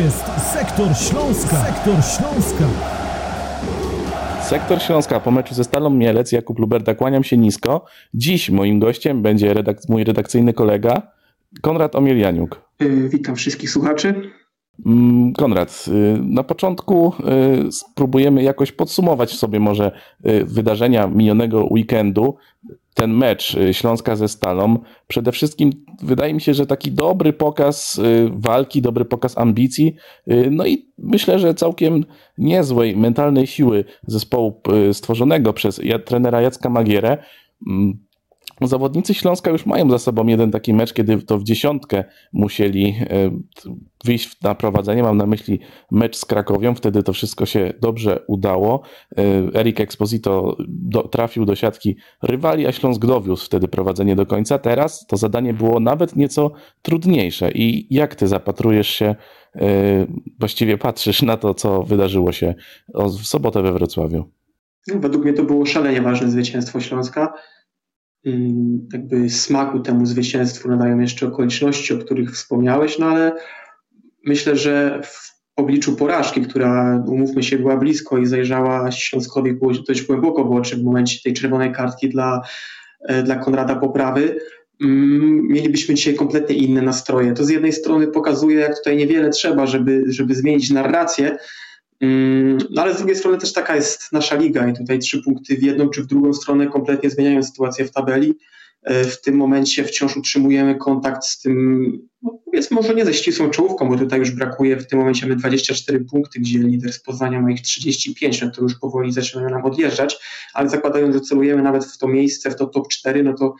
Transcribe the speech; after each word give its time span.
jest 0.00 0.24
Sektor 0.52 0.96
Śląska. 0.96 1.56
Sektor 1.56 1.94
Śląska. 1.94 2.64
Sektor 4.42 4.82
Śląska 4.82 5.20
po 5.20 5.30
meczu 5.30 5.54
ze 5.54 5.64
Stalą 5.64 5.90
Mielec, 5.90 6.32
Jakub 6.32 6.58
Luberda, 6.58 6.94
kłaniam 6.94 7.24
się 7.24 7.36
nisko. 7.36 7.84
Dziś 8.14 8.50
moim 8.50 8.80
gościem 8.80 9.22
będzie 9.22 9.54
redak 9.54 9.78
mój 9.88 10.04
redakcyjny 10.04 10.52
kolega 10.52 11.02
Konrad 11.62 11.96
Omielianiuk. 11.96 12.60
Yy, 12.80 13.08
witam 13.08 13.36
wszystkich 13.36 13.70
słuchaczy. 13.70 14.30
Mm, 14.86 15.32
Konrad, 15.32 15.84
y, 15.88 16.18
na 16.22 16.42
początku 16.42 17.12
y, 17.68 17.72
spróbujemy 17.72 18.42
jakoś 18.42 18.72
podsumować 18.72 19.32
sobie 19.32 19.60
może 19.60 19.92
y, 20.26 20.44
wydarzenia 20.44 21.06
minionego 21.06 21.66
weekendu. 21.70 22.36
Ten 22.94 23.14
mecz 23.14 23.56
Śląska 23.72 24.16
ze 24.16 24.28
Stalą. 24.28 24.78
Przede 25.08 25.32
wszystkim 25.32 25.72
wydaje 26.02 26.34
mi 26.34 26.40
się, 26.40 26.54
że 26.54 26.66
taki 26.66 26.92
dobry 26.92 27.32
pokaz 27.32 28.00
walki, 28.30 28.82
dobry 28.82 29.04
pokaz 29.04 29.38
ambicji. 29.38 29.94
No 30.50 30.66
i 30.66 30.92
myślę, 30.98 31.38
że 31.38 31.54
całkiem 31.54 32.04
niezłej 32.38 32.96
mentalnej 32.96 33.46
siły 33.46 33.84
zespołu 34.06 34.62
stworzonego 34.92 35.52
przez 35.52 35.80
trenera 36.04 36.40
Jacka 36.40 36.70
Magierę. 36.70 37.18
Zawodnicy 38.60 39.14
Śląska 39.14 39.50
już 39.50 39.66
mają 39.66 39.90
za 39.90 39.98
sobą 39.98 40.26
jeden 40.26 40.50
taki 40.50 40.74
mecz, 40.74 40.92
kiedy 40.92 41.22
to 41.22 41.38
w 41.38 41.44
dziesiątkę 41.44 42.04
musieli 42.32 42.94
e, 43.00 43.30
wyjść 44.04 44.42
na 44.42 44.54
prowadzenie. 44.54 45.02
Mam 45.02 45.16
na 45.16 45.26
myśli 45.26 45.60
mecz 45.90 46.16
z 46.16 46.24
Krakowią, 46.24 46.74
wtedy 46.74 47.02
to 47.02 47.12
wszystko 47.12 47.46
się 47.46 47.72
dobrze 47.80 48.24
udało. 48.26 48.82
E, 49.18 49.22
Erik 49.60 49.80
Exposito 49.80 50.56
do, 50.68 51.02
trafił 51.02 51.44
do 51.44 51.54
siatki 51.54 51.96
rywali, 52.22 52.66
a 52.66 52.72
Śląsk 52.72 53.06
dowiózł 53.06 53.46
wtedy 53.46 53.68
prowadzenie 53.68 54.16
do 54.16 54.26
końca. 54.26 54.58
Teraz 54.58 55.06
to 55.06 55.16
zadanie 55.16 55.54
było 55.54 55.80
nawet 55.80 56.16
nieco 56.16 56.52
trudniejsze. 56.82 57.50
I 57.50 57.94
jak 57.94 58.14
ty 58.14 58.26
zapatrujesz 58.26 58.88
się, 58.88 59.14
e, 59.56 60.06
właściwie 60.38 60.78
patrzysz 60.78 61.22
na 61.22 61.36
to, 61.36 61.54
co 61.54 61.82
wydarzyło 61.82 62.32
się 62.32 62.54
w 62.94 63.26
sobotę 63.26 63.62
we 63.62 63.72
Wrocławiu? 63.72 64.30
Według 64.86 65.24
mnie 65.24 65.32
to 65.32 65.44
było 65.44 65.66
szalenie 65.66 66.02
ważne 66.02 66.30
zwycięstwo 66.30 66.80
Śląska 66.80 67.32
jakby 68.92 69.30
smaku 69.30 69.80
temu 69.80 70.06
zwycięstwu 70.06 70.68
nadają 70.68 70.98
jeszcze 70.98 71.26
okoliczności, 71.26 71.94
o 71.94 71.98
których 71.98 72.32
wspomniałeś, 72.32 72.98
no 72.98 73.06
ale 73.06 73.32
myślę, 74.24 74.56
że 74.56 75.00
w 75.04 75.30
obliczu 75.56 75.96
porażki, 75.96 76.42
która 76.42 77.02
umówmy 77.06 77.42
się 77.42 77.58
była 77.58 77.76
blisko 77.76 78.18
i 78.18 78.26
zajrzała 78.26 78.90
Śląskowi 78.90 79.58
dość 79.88 80.02
głęboko 80.02 80.44
w 80.44 80.52
oczy 80.52 80.76
w 80.76 80.84
momencie 80.84 81.18
tej 81.24 81.32
czerwonej 81.32 81.72
kartki 81.72 82.08
dla, 82.08 82.42
e, 83.08 83.22
dla 83.22 83.36
Konrada 83.36 83.76
Poprawy, 83.76 84.40
mielibyśmy 85.48 85.94
dzisiaj 85.94 86.14
kompletnie 86.14 86.56
inne 86.56 86.82
nastroje. 86.82 87.32
To 87.32 87.44
z 87.44 87.48
jednej 87.48 87.72
strony 87.72 88.06
pokazuje, 88.06 88.60
jak 88.60 88.78
tutaj 88.78 88.96
niewiele 88.96 89.30
trzeba, 89.30 89.66
żeby, 89.66 90.04
żeby 90.08 90.34
zmienić 90.34 90.70
narrację, 90.70 91.36
no 92.70 92.82
ale 92.82 92.94
z 92.94 92.96
drugiej 92.96 93.16
strony 93.16 93.38
też 93.38 93.52
taka 93.52 93.76
jest 93.76 94.12
nasza 94.12 94.36
liga 94.36 94.68
i 94.68 94.72
tutaj 94.72 94.98
trzy 94.98 95.22
punkty 95.22 95.56
w 95.56 95.62
jedną 95.62 95.88
czy 95.88 96.02
w 96.02 96.06
drugą 96.06 96.32
stronę 96.32 96.66
kompletnie 96.66 97.10
zmieniają 97.10 97.42
sytuację 97.42 97.84
w 97.84 97.90
tabeli. 97.90 98.34
E, 98.82 99.04
w 99.04 99.20
tym 99.20 99.36
momencie 99.36 99.84
wciąż 99.84 100.16
utrzymujemy 100.16 100.74
kontakt 100.74 101.24
z 101.24 101.40
tym, 101.40 101.92
no 102.22 102.38
powiedzmy 102.44 102.74
może 102.74 102.94
nie 102.94 103.04
ze 103.04 103.14
ścisłą 103.14 103.50
czołówką, 103.50 103.88
bo 103.88 103.96
tutaj 103.96 104.18
już 104.18 104.30
brakuje, 104.30 104.76
w 104.76 104.86
tym 104.86 104.98
momencie 104.98 105.26
mamy 105.26 105.36
24 105.36 106.00
punkty, 106.00 106.40
gdzie 106.40 106.58
lider 106.58 106.92
z 106.92 107.00
Poznania 107.00 107.40
ma 107.40 107.50
ich 107.50 107.60
35, 107.60 108.42
no 108.42 108.50
to 108.50 108.62
już 108.62 108.78
powoli 108.78 109.12
zaczynają 109.12 109.50
nam 109.50 109.64
odjeżdżać, 109.64 110.18
ale 110.54 110.68
zakładając, 110.68 111.14
że 111.14 111.20
celujemy 111.20 111.62
nawet 111.62 111.84
w 111.84 111.98
to 111.98 112.08
miejsce, 112.08 112.50
w 112.50 112.56
to 112.56 112.66
top 112.66 112.88
4, 112.88 113.22
no 113.22 113.34
to 113.34 113.54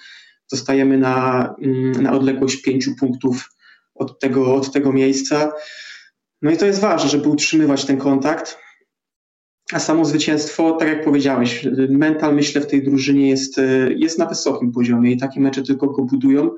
zostajemy 0.46 0.98
na, 0.98 1.54
mm, 1.62 2.02
na 2.02 2.12
odległość 2.12 2.62
5 2.62 2.88
punktów 3.00 3.50
od 3.94 4.20
tego, 4.20 4.54
od 4.54 4.72
tego 4.72 4.92
miejsca. 4.92 5.52
No 6.42 6.50
i 6.50 6.56
to 6.56 6.66
jest 6.66 6.80
ważne, 6.80 7.10
żeby 7.10 7.28
utrzymywać 7.28 7.84
ten 7.84 7.96
kontakt. 7.96 8.58
A 9.72 9.78
samo 9.78 10.04
zwycięstwo, 10.04 10.72
tak 10.72 10.88
jak 10.88 11.04
powiedziałeś, 11.04 11.66
mental 11.88 12.34
myślę 12.34 12.60
w 12.60 12.66
tej 12.66 12.82
drużynie 12.82 13.30
jest, 13.30 13.60
jest 13.96 14.18
na 14.18 14.26
wysokim 14.26 14.72
poziomie 14.72 15.12
i 15.12 15.16
takie 15.16 15.40
mecze 15.40 15.62
tylko 15.62 15.86
go 15.86 16.02
budują. 16.02 16.50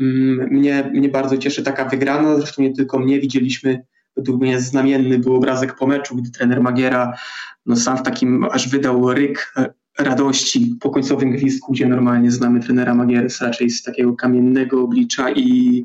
Mm, 0.00 0.48
mnie, 0.50 0.90
mnie 0.94 1.08
bardzo 1.08 1.38
cieszy 1.38 1.62
taka 1.62 1.84
wygrana, 1.84 2.36
zresztą 2.36 2.62
nie 2.62 2.72
tylko 2.72 2.98
mnie, 2.98 3.20
widzieliśmy, 3.20 3.84
według 4.16 4.40
mnie 4.40 4.60
znamienny 4.60 5.18
był 5.18 5.34
obrazek 5.34 5.76
po 5.76 5.86
meczu, 5.86 6.16
gdy 6.16 6.30
trener 6.30 6.60
Magiera 6.60 7.18
no 7.66 7.76
sam 7.76 7.98
w 7.98 8.02
takim 8.02 8.44
aż 8.44 8.68
wydał 8.68 9.14
ryk 9.14 9.54
radości 9.98 10.76
po 10.80 10.90
końcowym 10.90 11.30
gwizdku, 11.30 11.72
gdzie 11.72 11.86
normalnie 11.86 12.30
znamy 12.30 12.60
trenera 12.60 12.94
Magiery 12.94 13.28
raczej 13.40 13.70
z 13.70 13.82
takiego 13.82 14.12
kamiennego 14.16 14.82
oblicza 14.82 15.30
i 15.30 15.84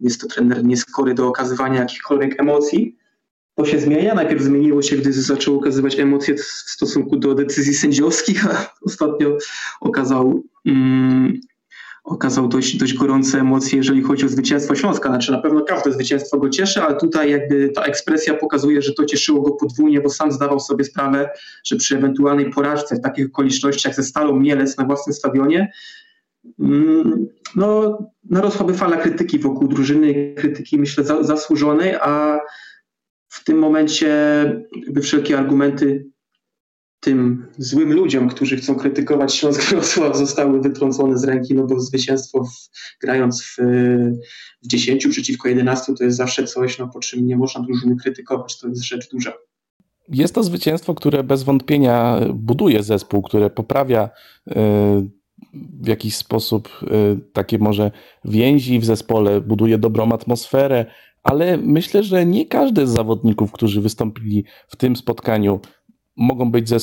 jest 0.00 0.20
to 0.20 0.26
trener 0.26 0.64
nieskory 0.64 1.14
do 1.14 1.28
okazywania 1.28 1.80
jakichkolwiek 1.80 2.40
emocji. 2.40 2.96
To 3.54 3.64
się 3.64 3.80
zmienia. 3.80 4.14
Najpierw 4.14 4.42
zmieniło 4.42 4.82
się, 4.82 4.96
gdy 4.96 5.12
zaczął 5.12 5.56
okazywać 5.56 5.98
emocje 5.98 6.34
w 6.34 6.42
stosunku 6.42 7.16
do 7.16 7.34
decyzji 7.34 7.74
sędziowskich, 7.74 8.46
a 8.50 8.74
ostatnio 8.82 9.38
okazał, 9.80 10.42
um, 10.66 11.40
okazał 12.04 12.48
dość, 12.48 12.76
dość 12.76 12.94
gorące 12.94 13.40
emocje, 13.40 13.78
jeżeli 13.78 14.02
chodzi 14.02 14.26
o 14.26 14.28
zwycięstwo 14.28 14.74
Śląska. 14.74 15.08
Znaczy 15.08 15.32
na 15.32 15.38
pewno 15.38 15.62
każde 15.62 15.92
zwycięstwo 15.92 16.38
go 16.38 16.50
cieszy, 16.50 16.82
ale 16.82 16.96
tutaj 16.96 17.30
jakby 17.30 17.68
ta 17.68 17.82
ekspresja 17.82 18.34
pokazuje, 18.34 18.82
że 18.82 18.92
to 18.92 19.04
cieszyło 19.04 19.42
go 19.42 19.50
podwójnie, 19.50 20.00
bo 20.00 20.10
sam 20.10 20.32
zdawał 20.32 20.60
sobie 20.60 20.84
sprawę, 20.84 21.30
że 21.64 21.76
przy 21.76 21.96
ewentualnej 21.96 22.50
porażce 22.50 22.96
w 22.96 23.00
takich 23.00 23.26
okolicznościach 23.26 23.94
ze 23.94 24.02
Stalą 24.02 24.40
Mielec 24.40 24.76
na 24.76 24.84
własnym 24.84 25.14
stadionie 25.14 25.72
Mm, 26.58 27.26
no, 27.56 27.98
narosłaby 28.30 28.74
fala 28.74 28.96
krytyki 28.96 29.38
wokół 29.38 29.68
drużyny, 29.68 30.34
krytyki 30.36 30.78
myślę 30.78 31.04
zasłużonej, 31.20 31.94
a 31.94 32.38
w 33.28 33.44
tym 33.44 33.58
momencie 33.58 34.08
jakby 34.86 35.00
wszelkie 35.00 35.38
argumenty 35.38 36.06
tym 37.00 37.46
złym 37.58 37.92
ludziom, 37.92 38.28
którzy 38.28 38.56
chcą 38.56 38.74
krytykować 38.74 39.34
Śląsk 39.34 39.70
Wrocław 39.70 40.16
zostały 40.16 40.60
wytrącone 40.60 41.18
z 41.18 41.24
ręki, 41.24 41.54
no 41.54 41.66
bo 41.66 41.80
zwycięstwo 41.80 42.44
w, 42.44 42.70
grając 43.00 43.42
w, 43.42 43.56
w 44.62 44.66
10 44.66 45.06
przeciwko 45.06 45.48
11 45.48 45.94
to 45.94 46.04
jest 46.04 46.16
zawsze 46.16 46.44
coś, 46.44 46.78
no 46.78 46.88
po 46.88 47.00
czym 47.00 47.26
nie 47.26 47.36
można 47.36 47.62
drużyny 47.62 47.96
krytykować, 47.96 48.60
to 48.60 48.68
jest 48.68 48.82
rzecz 48.82 49.10
duża. 49.10 49.32
Jest 50.08 50.34
to 50.34 50.42
zwycięstwo, 50.42 50.94
które 50.94 51.24
bez 51.24 51.42
wątpienia 51.42 52.20
buduje 52.34 52.82
zespół, 52.82 53.22
które 53.22 53.50
poprawia 53.50 54.10
y, 54.48 54.52
w 55.80 55.88
jakiś 55.88 56.16
sposób 56.16 56.68
y, 56.82 57.20
takie 57.32 57.58
może 57.58 57.90
więzi 58.24 58.78
w 58.78 58.84
zespole, 58.84 59.40
buduje 59.40 59.78
dobrą 59.78 60.12
atmosferę, 60.12 60.86
ale 61.22 61.56
myślę, 61.56 62.02
że 62.02 62.26
nie 62.26 62.46
każdy 62.46 62.86
z 62.86 62.90
zawodników, 62.90 63.52
którzy 63.52 63.80
wystąpili 63.80 64.44
w 64.68 64.76
tym 64.76 64.96
spotkaniu, 64.96 65.60
mogą 66.16 66.50
być 66.50 66.68
ze, 66.68 66.76
y, 66.76 66.80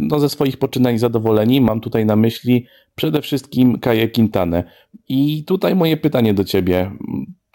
no, 0.00 0.20
ze 0.20 0.28
swoich 0.28 0.56
poczynań 0.56 0.98
zadowoleni. 0.98 1.60
Mam 1.60 1.80
tutaj 1.80 2.06
na 2.06 2.16
myśli 2.16 2.66
przede 2.94 3.22
wszystkim 3.22 3.78
Kaję 3.78 4.08
Quintanę. 4.08 4.64
I 5.08 5.44
tutaj 5.44 5.76
moje 5.76 5.96
pytanie 5.96 6.34
do 6.34 6.44
ciebie. 6.44 6.90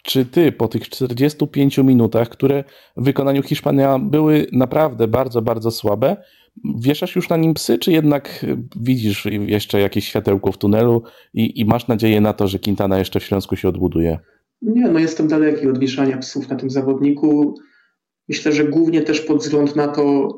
Czy 0.02 0.24
ty 0.24 0.52
po 0.52 0.68
tych 0.68 0.88
45 0.88 1.78
minutach, 1.78 2.28
które 2.28 2.64
w 2.96 3.04
wykonaniu 3.04 3.42
Hiszpania 3.42 3.98
były 3.98 4.46
naprawdę 4.52 5.08
bardzo, 5.08 5.42
bardzo 5.42 5.70
słabe, 5.70 6.16
wieszasz 6.64 7.16
już 7.16 7.28
na 7.28 7.36
nim 7.36 7.54
psy, 7.54 7.78
czy 7.78 7.92
jednak 7.92 8.46
widzisz 8.76 9.26
jeszcze 9.46 9.80
jakieś 9.80 10.08
światełko 10.08 10.52
w 10.52 10.58
tunelu 10.58 11.02
i, 11.34 11.60
i 11.60 11.64
masz 11.64 11.88
nadzieję 11.88 12.20
na 12.20 12.32
to, 12.32 12.48
że 12.48 12.58
Quintana 12.58 12.98
jeszcze 12.98 13.20
w 13.20 13.24
Śląsku 13.24 13.56
się 13.56 13.68
odbuduje? 13.68 14.18
Nie, 14.62 14.88
no 14.88 14.98
jestem 14.98 15.28
daleki 15.28 15.68
od 15.68 15.78
wieszania 15.78 16.18
psów 16.18 16.48
na 16.48 16.56
tym 16.56 16.70
zawodniku. 16.70 17.54
Myślę, 18.28 18.52
że 18.52 18.64
głównie 18.64 19.02
też 19.02 19.20
pod 19.20 19.38
wzgląd 19.38 19.76
na 19.76 19.88
to, 19.88 20.28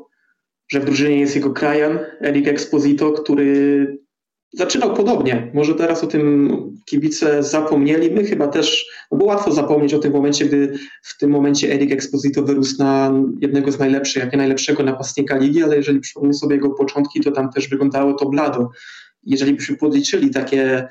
że 0.71 0.79
w 0.79 0.85
drużynie 0.85 1.19
jest 1.19 1.35
jego 1.35 1.53
krajan, 1.53 1.99
Erik 2.21 2.47
Exposito, 2.47 3.11
który 3.11 3.97
zaczynał 4.53 4.93
podobnie. 4.93 5.51
Może 5.53 5.75
teraz 5.75 6.03
o 6.03 6.07
tym 6.07 6.49
kibice 6.85 7.43
zapomnieli. 7.43 8.11
My 8.11 8.23
chyba 8.23 8.47
też, 8.47 8.85
no 9.11 9.17
bo 9.17 9.25
łatwo 9.25 9.51
zapomnieć 9.51 9.93
o 9.93 9.99
tym 9.99 10.13
momencie, 10.13 10.45
gdy 10.45 10.73
w 11.03 11.17
tym 11.17 11.31
momencie 11.31 11.73
Erik 11.73 11.91
Exposito 11.91 12.43
wyrósł 12.43 12.75
na 12.79 13.13
jednego 13.41 13.71
z 13.71 13.79
najlepszych, 13.79 14.23
jak 14.23 14.31
nie 14.31 14.37
najlepszego 14.37 14.83
napastnika 14.83 15.37
ligi, 15.37 15.63
ale 15.63 15.75
jeżeli 15.75 15.99
przypomnę 15.99 16.33
sobie 16.33 16.55
jego 16.55 16.69
początki, 16.69 17.21
to 17.21 17.31
tam 17.31 17.51
też 17.51 17.67
wyglądało 17.67 18.13
to 18.13 18.29
blado. 18.29 18.69
Jeżeli 19.23 19.53
byśmy 19.53 19.77
podliczyli 19.77 20.29
takie 20.29 20.87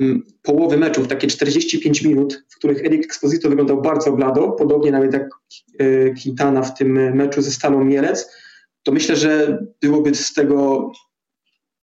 mm, 0.00 0.22
połowy 0.42 0.76
meczów, 0.76 1.08
takie 1.08 1.26
45 1.26 2.02
minut, 2.02 2.44
w 2.48 2.56
których 2.56 2.84
Erik 2.84 3.04
Exposito 3.04 3.48
wyglądał 3.48 3.82
bardzo 3.82 4.12
blado, 4.12 4.48
podobnie 4.48 4.90
nawet 4.90 5.12
jak 5.12 5.28
e, 5.78 6.10
Quintana 6.22 6.62
w 6.62 6.78
tym 6.78 7.16
meczu 7.16 7.42
ze 7.42 7.50
Stalą 7.50 7.84
Mielec, 7.84 8.30
to 8.82 8.92
myślę, 8.92 9.16
że 9.16 9.58
byłoby 9.80 10.14
z 10.14 10.32
tego 10.32 10.90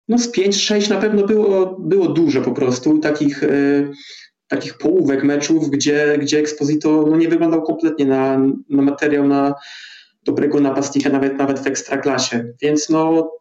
no 0.08 0.18
z 0.18 0.32
5-6 0.32 0.90
na 0.90 0.98
pewno 0.98 1.28
było, 1.28 1.78
było 1.80 2.08
dużo 2.08 2.42
po 2.42 2.52
prostu 2.52 3.00
takich, 3.00 3.44
e, 3.44 3.48
takich 4.48 4.78
połówek 4.78 5.24
meczów, 5.24 5.70
gdzie, 5.70 6.18
gdzie 6.22 6.40
Exposito 6.40 7.06
no, 7.10 7.18
nie 7.18 7.28
wyglądał 7.28 7.62
kompletnie 7.62 8.06
na, 8.06 8.38
na 8.70 8.82
materiał 8.82 9.28
na 9.28 9.54
dobrego 10.24 10.60
napastnika, 10.60 11.10
nawet, 11.10 11.38
nawet 11.38 11.60
w 11.60 11.68
ekstraklasie. 11.68 12.54
Więc 12.62 12.90
no, 12.90 13.32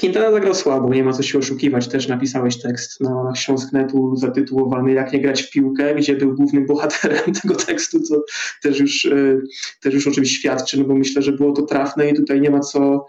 Quintana 0.00 0.32
zagrał 0.32 0.54
słabo, 0.54 0.94
nie 0.94 1.04
ma 1.04 1.12
co 1.12 1.22
się 1.22 1.38
oszukiwać. 1.38 1.88
Też 1.88 2.08
napisałeś 2.08 2.60
tekst 2.60 3.00
na 3.00 3.32
Śląsknetu 3.34 4.16
zatytułowany 4.16 4.92
Jak 4.92 5.12
nie 5.12 5.20
grać 5.20 5.42
w 5.42 5.50
piłkę, 5.50 5.94
gdzie 5.94 6.16
był 6.16 6.34
głównym 6.34 6.66
bohaterem 6.66 7.32
tego 7.42 7.54
tekstu, 7.54 8.00
co 8.00 8.14
też 8.62 8.80
już, 8.80 9.06
e, 9.06 9.40
też 9.82 9.94
już 9.94 10.08
o 10.08 10.10
czymś 10.10 10.30
świadczy, 10.30 10.78
no 10.78 10.84
bo 10.84 10.94
myślę, 10.94 11.22
że 11.22 11.32
było 11.32 11.52
to 11.52 11.62
trafne 11.62 12.10
i 12.10 12.14
tutaj 12.14 12.40
nie 12.40 12.50
ma 12.50 12.60
co 12.60 13.06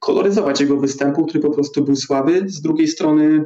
koloryzować 0.00 0.60
jego 0.60 0.76
występu, 0.76 1.26
który 1.26 1.40
po 1.40 1.50
prostu 1.50 1.84
był 1.84 1.96
słaby. 1.96 2.44
Z 2.46 2.60
drugiej 2.60 2.88
strony 2.88 3.44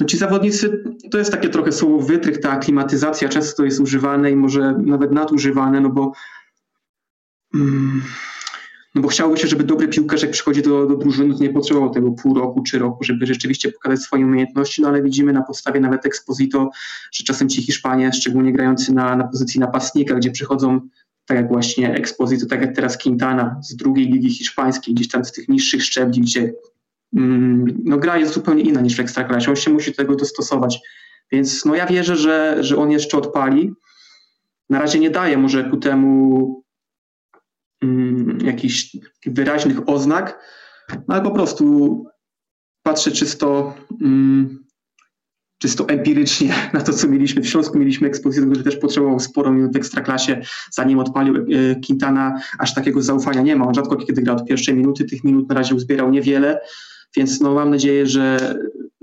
no 0.00 0.06
ci 0.06 0.16
zawodnicy, 0.16 0.84
to 1.10 1.18
jest 1.18 1.32
takie 1.32 1.48
trochę 1.48 1.72
słowo 1.72 1.98
wytrych, 1.98 2.40
ta 2.40 2.50
aklimatyzacja 2.50 3.28
często 3.28 3.64
jest 3.64 3.80
używane 3.80 4.30
i 4.30 4.36
może 4.36 4.78
nawet 4.78 5.12
nadużywane, 5.12 5.80
no 5.80 5.90
bo 5.90 6.12
mm, 7.54 8.02
no 8.94 9.02
bo 9.02 9.08
chciałoby 9.08 9.36
się, 9.36 9.48
żeby 9.48 9.64
dobry 9.64 9.88
piłkarz 9.88 10.22
jak 10.22 10.30
przychodzi 10.30 10.62
do, 10.62 10.86
do 10.86 10.96
drużyny, 10.96 11.34
to 11.34 11.42
nie 11.42 11.50
potrzebował 11.50 11.90
tego 11.90 12.10
pół 12.10 12.34
roku 12.34 12.62
czy 12.62 12.78
roku, 12.78 13.04
żeby 13.04 13.26
rzeczywiście 13.26 13.72
pokazać 13.72 14.00
swoje 14.00 14.26
umiejętności, 14.26 14.82
no 14.82 14.88
ale 14.88 15.02
widzimy 15.02 15.32
na 15.32 15.42
podstawie 15.42 15.80
nawet 15.80 16.06
Exposito, 16.06 16.70
że 17.12 17.24
czasem 17.24 17.48
ci 17.48 17.62
Hiszpanie, 17.62 18.12
szczególnie 18.12 18.52
grający 18.52 18.94
na, 18.94 19.16
na 19.16 19.24
pozycji 19.24 19.60
napastnika, 19.60 20.14
gdzie 20.14 20.30
przychodzą 20.30 20.80
tak 21.26 21.36
jak 21.36 21.48
właśnie 21.48 21.94
Exposito, 21.94 22.46
tak 22.46 22.60
jak 22.60 22.74
teraz 22.74 22.98
Quintana 22.98 23.60
z 23.62 23.76
drugiej 23.76 24.06
ligi 24.06 24.30
hiszpańskiej, 24.30 24.94
gdzieś 24.94 25.08
tam 25.08 25.24
z 25.24 25.32
tych 25.32 25.48
niższych 25.48 25.84
szczebli, 25.84 26.20
gdzie 26.20 26.52
mm, 27.16 27.82
no, 27.84 27.98
gra 27.98 28.16
jest 28.16 28.34
zupełnie 28.34 28.62
inna 28.62 28.80
niż 28.80 28.96
w 28.96 29.00
Ekstraklasie, 29.00 29.50
on 29.50 29.56
się 29.56 29.70
musi 29.70 29.90
do 29.90 29.96
tego 29.96 30.16
dostosować. 30.16 30.80
Więc 31.32 31.64
no, 31.64 31.74
ja 31.74 31.86
wierzę, 31.86 32.16
że, 32.16 32.56
że 32.60 32.76
on 32.76 32.90
jeszcze 32.90 33.18
odpali. 33.18 33.72
Na 34.70 34.78
razie 34.78 34.98
nie 34.98 35.10
daje 35.10 35.38
może 35.38 35.64
ku 35.64 35.76
temu 35.76 36.64
Mm, 37.84 38.38
jakichś 38.44 38.96
wyraźnych 39.26 39.88
oznak, 39.88 40.38
no 41.08 41.14
ale 41.14 41.22
po 41.22 41.30
prostu 41.30 42.04
patrzę 42.82 43.10
czysto, 43.10 43.74
mm, 44.00 44.63
czysto 45.58 45.88
empirycznie 45.88 46.54
na 46.74 46.80
to, 46.80 46.92
co 46.92 47.08
mieliśmy 47.08 47.42
w 47.42 47.48
Śląsku. 47.48 47.78
Mieliśmy 47.78 48.08
ekspozycję, 48.08 48.46
który 48.46 48.64
też 48.64 48.76
potrzebował 48.76 49.20
sporo 49.20 49.52
minut 49.52 49.72
w 49.72 49.76
Ekstraklasie, 49.76 50.40
zanim 50.70 50.98
odpalił 50.98 51.36
e, 51.36 51.44
Quintana, 51.86 52.40
aż 52.58 52.74
takiego 52.74 53.02
zaufania 53.02 53.42
nie 53.42 53.56
ma. 53.56 53.66
On 53.66 53.74
rzadko 53.74 53.96
kiedy 53.96 54.22
gra 54.22 54.34
od 54.34 54.44
pierwszej 54.44 54.74
minuty, 54.74 55.04
tych 55.04 55.24
minut 55.24 55.48
na 55.48 55.54
razie 55.54 55.74
uzbierał 55.74 56.10
niewiele, 56.10 56.60
więc 57.16 57.40
no 57.40 57.54
mam 57.54 57.70
nadzieję, 57.70 58.06
że, 58.06 58.54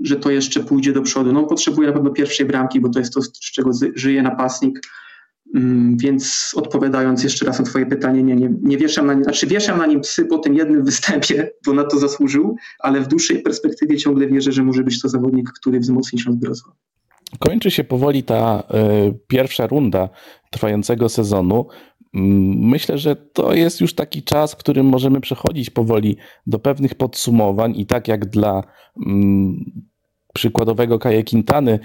że 0.04 0.16
to 0.16 0.30
jeszcze 0.30 0.60
pójdzie 0.60 0.92
do 0.92 1.02
przodu. 1.02 1.32
No 1.32 1.46
potrzebuje 1.46 1.88
na 1.88 1.94
pewno 1.94 2.10
pierwszej 2.10 2.46
bramki, 2.46 2.80
bo 2.80 2.88
to 2.88 2.98
jest 2.98 3.14
to, 3.14 3.22
z 3.22 3.30
czego 3.32 3.70
żyje 3.94 4.22
napastnik 4.22 4.80
więc 5.96 6.52
odpowiadając 6.56 7.24
jeszcze 7.24 7.46
raz 7.46 7.58
na 7.58 7.64
Twoje 7.64 7.86
pytanie, 7.86 8.22
nie, 8.22 8.36
nie, 8.36 8.50
nie 8.62 8.78
wieszam 8.78 9.06
na 9.06 9.22
znaczy 9.22 9.46
wieszam 9.46 9.78
na 9.78 9.86
nim 9.86 10.00
psy 10.00 10.24
po 10.24 10.38
tym 10.38 10.54
jednym 10.54 10.84
występie, 10.90 11.50
bo 11.66 11.72
na 11.72 11.84
to 11.84 11.98
zasłużył, 11.98 12.56
ale 12.78 13.00
w 13.00 13.08
dłuższej 13.08 13.42
perspektywie 13.42 13.96
ciągle 13.96 14.26
wierzę, 14.26 14.52
że 14.52 14.62
może 14.62 14.82
być 14.84 15.02
to 15.02 15.08
zawodnik, 15.08 15.50
który 15.60 15.80
wzmocni 15.80 16.20
Śląsk 16.20 16.40
Wrocław. 16.40 16.74
Kończy 17.38 17.70
się 17.70 17.84
powoli 17.84 18.22
ta 18.22 18.62
y, 19.08 19.18
pierwsza 19.26 19.66
runda 19.66 20.08
trwającego 20.50 21.08
sezonu. 21.08 21.66
Mm, 22.14 22.68
myślę, 22.68 22.98
że 22.98 23.16
to 23.16 23.54
jest 23.54 23.80
już 23.80 23.94
taki 23.94 24.22
czas, 24.22 24.52
w 24.52 24.56
którym 24.56 24.86
możemy 24.86 25.20
przechodzić 25.20 25.70
powoli 25.70 26.16
do 26.46 26.58
pewnych 26.58 26.94
podsumowań 26.94 27.76
i 27.76 27.86
tak 27.86 28.08
jak 28.08 28.26
dla 28.26 28.62
mm, 29.06 29.64
przykładowego 30.32 30.98
Kaje 30.98 31.24
Quintany 31.24 31.78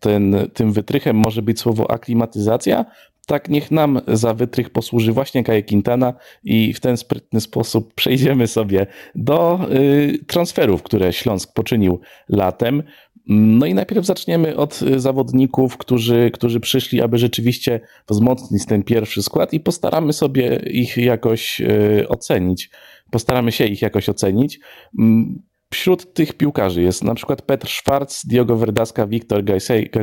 ten, 0.00 0.36
tym 0.54 0.72
wytrychem 0.72 1.16
może 1.16 1.42
być 1.42 1.60
słowo 1.60 1.90
aklimatyzacja, 1.90 2.84
tak 3.26 3.48
niech 3.48 3.70
nam 3.70 4.00
za 4.08 4.34
wytrych 4.34 4.70
posłuży 4.70 5.12
właśnie 5.12 5.44
Kaje 5.44 5.62
Quintana 5.62 6.14
i 6.44 6.72
w 6.72 6.80
ten 6.80 6.96
sprytny 6.96 7.40
sposób 7.40 7.94
przejdziemy 7.94 8.46
sobie 8.46 8.86
do 9.14 9.60
y, 9.72 10.18
transferów, 10.26 10.82
które 10.82 11.12
Śląsk 11.12 11.54
poczynił 11.54 12.00
latem. 12.28 12.82
No 13.26 13.66
i 13.66 13.74
najpierw 13.74 14.06
zaczniemy 14.06 14.56
od 14.56 14.74
zawodników, 14.96 15.76
którzy, 15.76 16.30
którzy 16.32 16.60
przyszli, 16.60 17.02
aby 17.02 17.18
rzeczywiście 17.18 17.80
wzmocnić 18.08 18.66
ten 18.66 18.82
pierwszy 18.82 19.22
skład 19.22 19.52
i 19.54 19.60
postaramy 19.60 20.12
sobie 20.12 20.56
ich 20.56 20.96
jakoś 20.96 21.60
y, 21.60 22.08
ocenić. 22.08 22.70
Postaramy 23.10 23.52
się 23.52 23.64
ich 23.64 23.82
jakoś 23.82 24.08
ocenić. 24.08 24.60
Wśród 25.72 26.14
tych 26.14 26.32
piłkarzy 26.32 26.82
jest 26.82 27.04
na 27.04 27.14
przykład 27.14 27.42
Petr 27.42 27.68
Schwarz, 27.68 28.26
Diogo 28.26 28.56
Verdaska, 28.56 29.06
Wiktor 29.06 29.42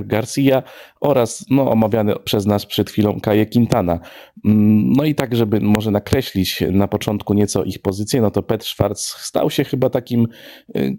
Garcia 0.05 0.63
oraz 1.01 1.45
no, 1.49 1.71
omawiany 1.71 2.13
przez 2.23 2.45
nas 2.45 2.65
przed 2.65 2.89
chwilą 2.89 3.19
Kaje 3.21 3.45
Quintana. 3.45 3.99
Mm, 4.45 4.93
no 4.93 5.03
i 5.03 5.15
tak, 5.15 5.35
żeby 5.35 5.59
może 5.61 5.91
nakreślić 5.91 6.63
na 6.71 6.87
początku 6.87 7.33
nieco 7.33 7.63
ich 7.63 7.81
pozycję, 7.81 8.21
no 8.21 8.31
to 8.31 8.43
Petr 8.43 8.65
Schwarz 8.65 8.97
stał 8.97 9.49
się 9.49 9.63
chyba 9.63 9.89
takim 9.89 10.27
y, 10.75 10.97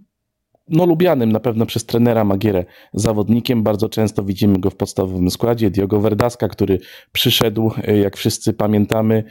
no, 0.70 0.86
lubianym 0.86 1.32
na 1.32 1.40
pewno 1.40 1.66
przez 1.66 1.86
trenera 1.86 2.24
Magierę 2.24 2.64
zawodnikiem. 2.92 3.62
Bardzo 3.62 3.88
często 3.88 4.24
widzimy 4.24 4.58
go 4.58 4.70
w 4.70 4.76
podstawowym 4.76 5.30
składzie. 5.30 5.70
Diogo 5.70 6.00
Verdaska, 6.00 6.48
który 6.48 6.78
przyszedł, 7.12 7.72
y, 7.88 7.98
jak 7.98 8.16
wszyscy 8.16 8.52
pamiętamy, 8.52 9.24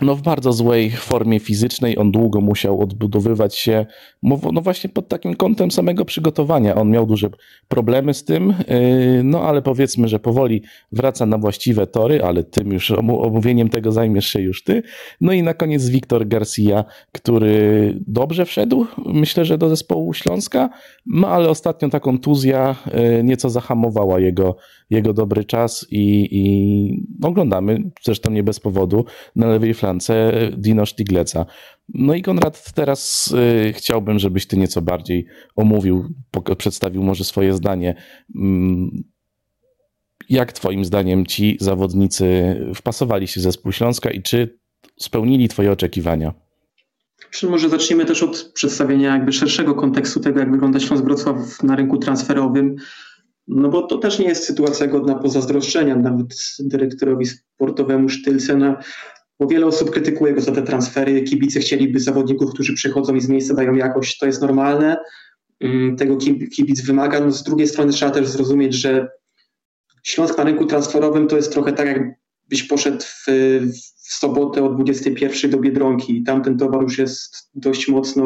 no 0.00 0.14
w 0.16 0.22
bardzo 0.22 0.52
złej 0.52 0.90
formie 0.90 1.40
fizycznej. 1.40 1.98
On 1.98 2.10
długo 2.12 2.40
musiał 2.40 2.80
odbudowywać 2.80 3.56
się, 3.56 3.86
no 4.22 4.60
właśnie 4.60 4.90
pod 4.90 5.08
takim 5.08 5.34
kątem 5.34 5.70
samego 5.70 6.04
przygotowania. 6.04 6.74
On 6.74 6.90
miał 6.90 7.06
duże 7.06 7.28
problemy 7.68 8.14
z 8.14 8.24
tym, 8.24 8.54
yy, 8.68 9.22
no 9.24 9.42
ale 9.42 9.62
powiedzmy, 9.62 10.08
że 10.08 10.18
powoli 10.18 10.62
wraca 10.92 11.26
na 11.26 11.38
właściwe 11.38 11.86
tory, 11.86 12.22
ale 12.22 12.44
tym 12.44 12.72
już 12.72 12.90
omówieniem 12.90 13.68
tego 13.68 13.92
zajmiesz 13.92 14.26
się 14.26 14.40
już 14.40 14.64
ty. 14.64 14.82
No 15.20 15.32
i 15.32 15.42
na 15.42 15.54
koniec 15.54 15.88
Wiktor 15.88 16.28
Garcia, 16.28 16.84
który 17.12 17.94
dobrze 18.06 18.46
wszedł, 18.46 18.86
myślę, 19.06 19.44
że 19.44 19.58
do 19.58 19.68
zespołu 19.68 20.14
Śląska, 20.14 20.70
no 21.06 21.28
ale 21.28 21.48
ostatnio 21.48 21.88
ta 21.88 22.00
kontuzja 22.00 22.76
yy, 22.86 23.24
nieco 23.24 23.50
zahamowała 23.50 24.20
jego, 24.20 24.56
jego 24.90 25.12
dobry 25.12 25.44
czas 25.44 25.86
i, 25.90 26.28
i 26.30 27.06
oglądamy, 27.22 27.90
zresztą 28.02 28.30
nie 28.30 28.42
bez 28.42 28.60
powodu, 28.60 29.04
na 29.36 29.46
lewej 29.46 29.74
flance 29.76 30.32
Dino 30.56 30.86
Stigleca. 30.86 31.46
No 31.94 32.14
i 32.14 32.22
Konrad, 32.22 32.72
teraz 32.74 33.34
y, 33.68 33.72
chciałbym, 33.72 34.18
żebyś 34.18 34.46
ty 34.46 34.56
nieco 34.56 34.82
bardziej 34.82 35.26
omówił, 35.56 36.08
przedstawił 36.58 37.02
może 37.02 37.24
swoje 37.24 37.52
zdanie. 37.52 37.94
Mm, 38.36 39.02
jak 40.28 40.52
twoim 40.52 40.84
zdaniem 40.84 41.26
ci 41.26 41.56
zawodnicy 41.60 42.56
wpasowali 42.74 43.28
się 43.28 43.40
w 43.40 43.42
zespół 43.42 43.72
Śląska 43.72 44.10
i 44.10 44.22
czy 44.22 44.58
spełnili 44.98 45.48
twoje 45.48 45.72
oczekiwania? 45.72 46.34
Może 47.42 47.68
zaczniemy 47.68 48.04
też 48.04 48.22
od 48.22 48.52
przedstawienia 48.54 49.14
jakby 49.14 49.32
szerszego 49.32 49.74
kontekstu 49.74 50.20
tego, 50.20 50.40
jak 50.40 50.50
wygląda 50.50 50.80
Śląsk 50.80 51.04
Wrocław 51.04 51.62
na 51.62 51.76
rynku 51.76 51.98
transferowym. 51.98 52.76
No 53.48 53.68
bo 53.68 53.82
to 53.82 53.98
też 53.98 54.18
nie 54.18 54.26
jest 54.26 54.44
sytuacja 54.44 54.86
godna 54.86 55.14
pozazdroszczenia. 55.14 55.96
Nawet 55.96 56.34
dyrektorowi 56.58 57.26
sportowemu 57.26 58.08
Sztylce 58.08 58.56
na 58.56 58.82
bo 59.40 59.46
wiele 59.46 59.66
osób 59.66 59.90
krytykuje 59.90 60.34
go 60.34 60.40
za 60.40 60.52
te 60.52 60.62
transfery. 60.62 61.22
Kibice 61.22 61.60
chcieliby 61.60 62.00
zawodników, 62.00 62.52
którzy 62.52 62.74
przychodzą 62.74 63.14
i 63.14 63.20
z 63.20 63.28
miejsca 63.28 63.54
dają 63.54 63.74
jakość. 63.74 64.18
To 64.18 64.26
jest 64.26 64.40
normalne. 64.40 64.96
Mm, 65.60 65.96
tego 65.96 66.16
kibic 66.56 66.80
wymaga. 66.80 67.20
No 67.20 67.30
z 67.32 67.42
drugiej 67.42 67.68
strony 67.68 67.92
trzeba 67.92 68.10
też 68.10 68.28
zrozumieć, 68.28 68.74
że 68.74 69.08
Śląsk 70.06 70.38
na 70.38 70.44
rynku 70.44 70.66
transferowym 70.66 71.28
to 71.28 71.36
jest 71.36 71.52
trochę 71.52 71.72
tak, 71.72 71.86
jakbyś 71.86 72.62
poszedł 72.68 73.02
w, 73.02 73.26
w 74.04 74.14
sobotę 74.14 74.64
o 74.64 74.68
21 74.68 75.50
do 75.50 75.58
Biedronki. 75.58 76.22
Tam 76.22 76.42
ten 76.42 76.58
towar 76.58 76.82
już 76.82 76.98
jest 76.98 77.50
dość 77.54 77.88
mocno, 77.88 78.24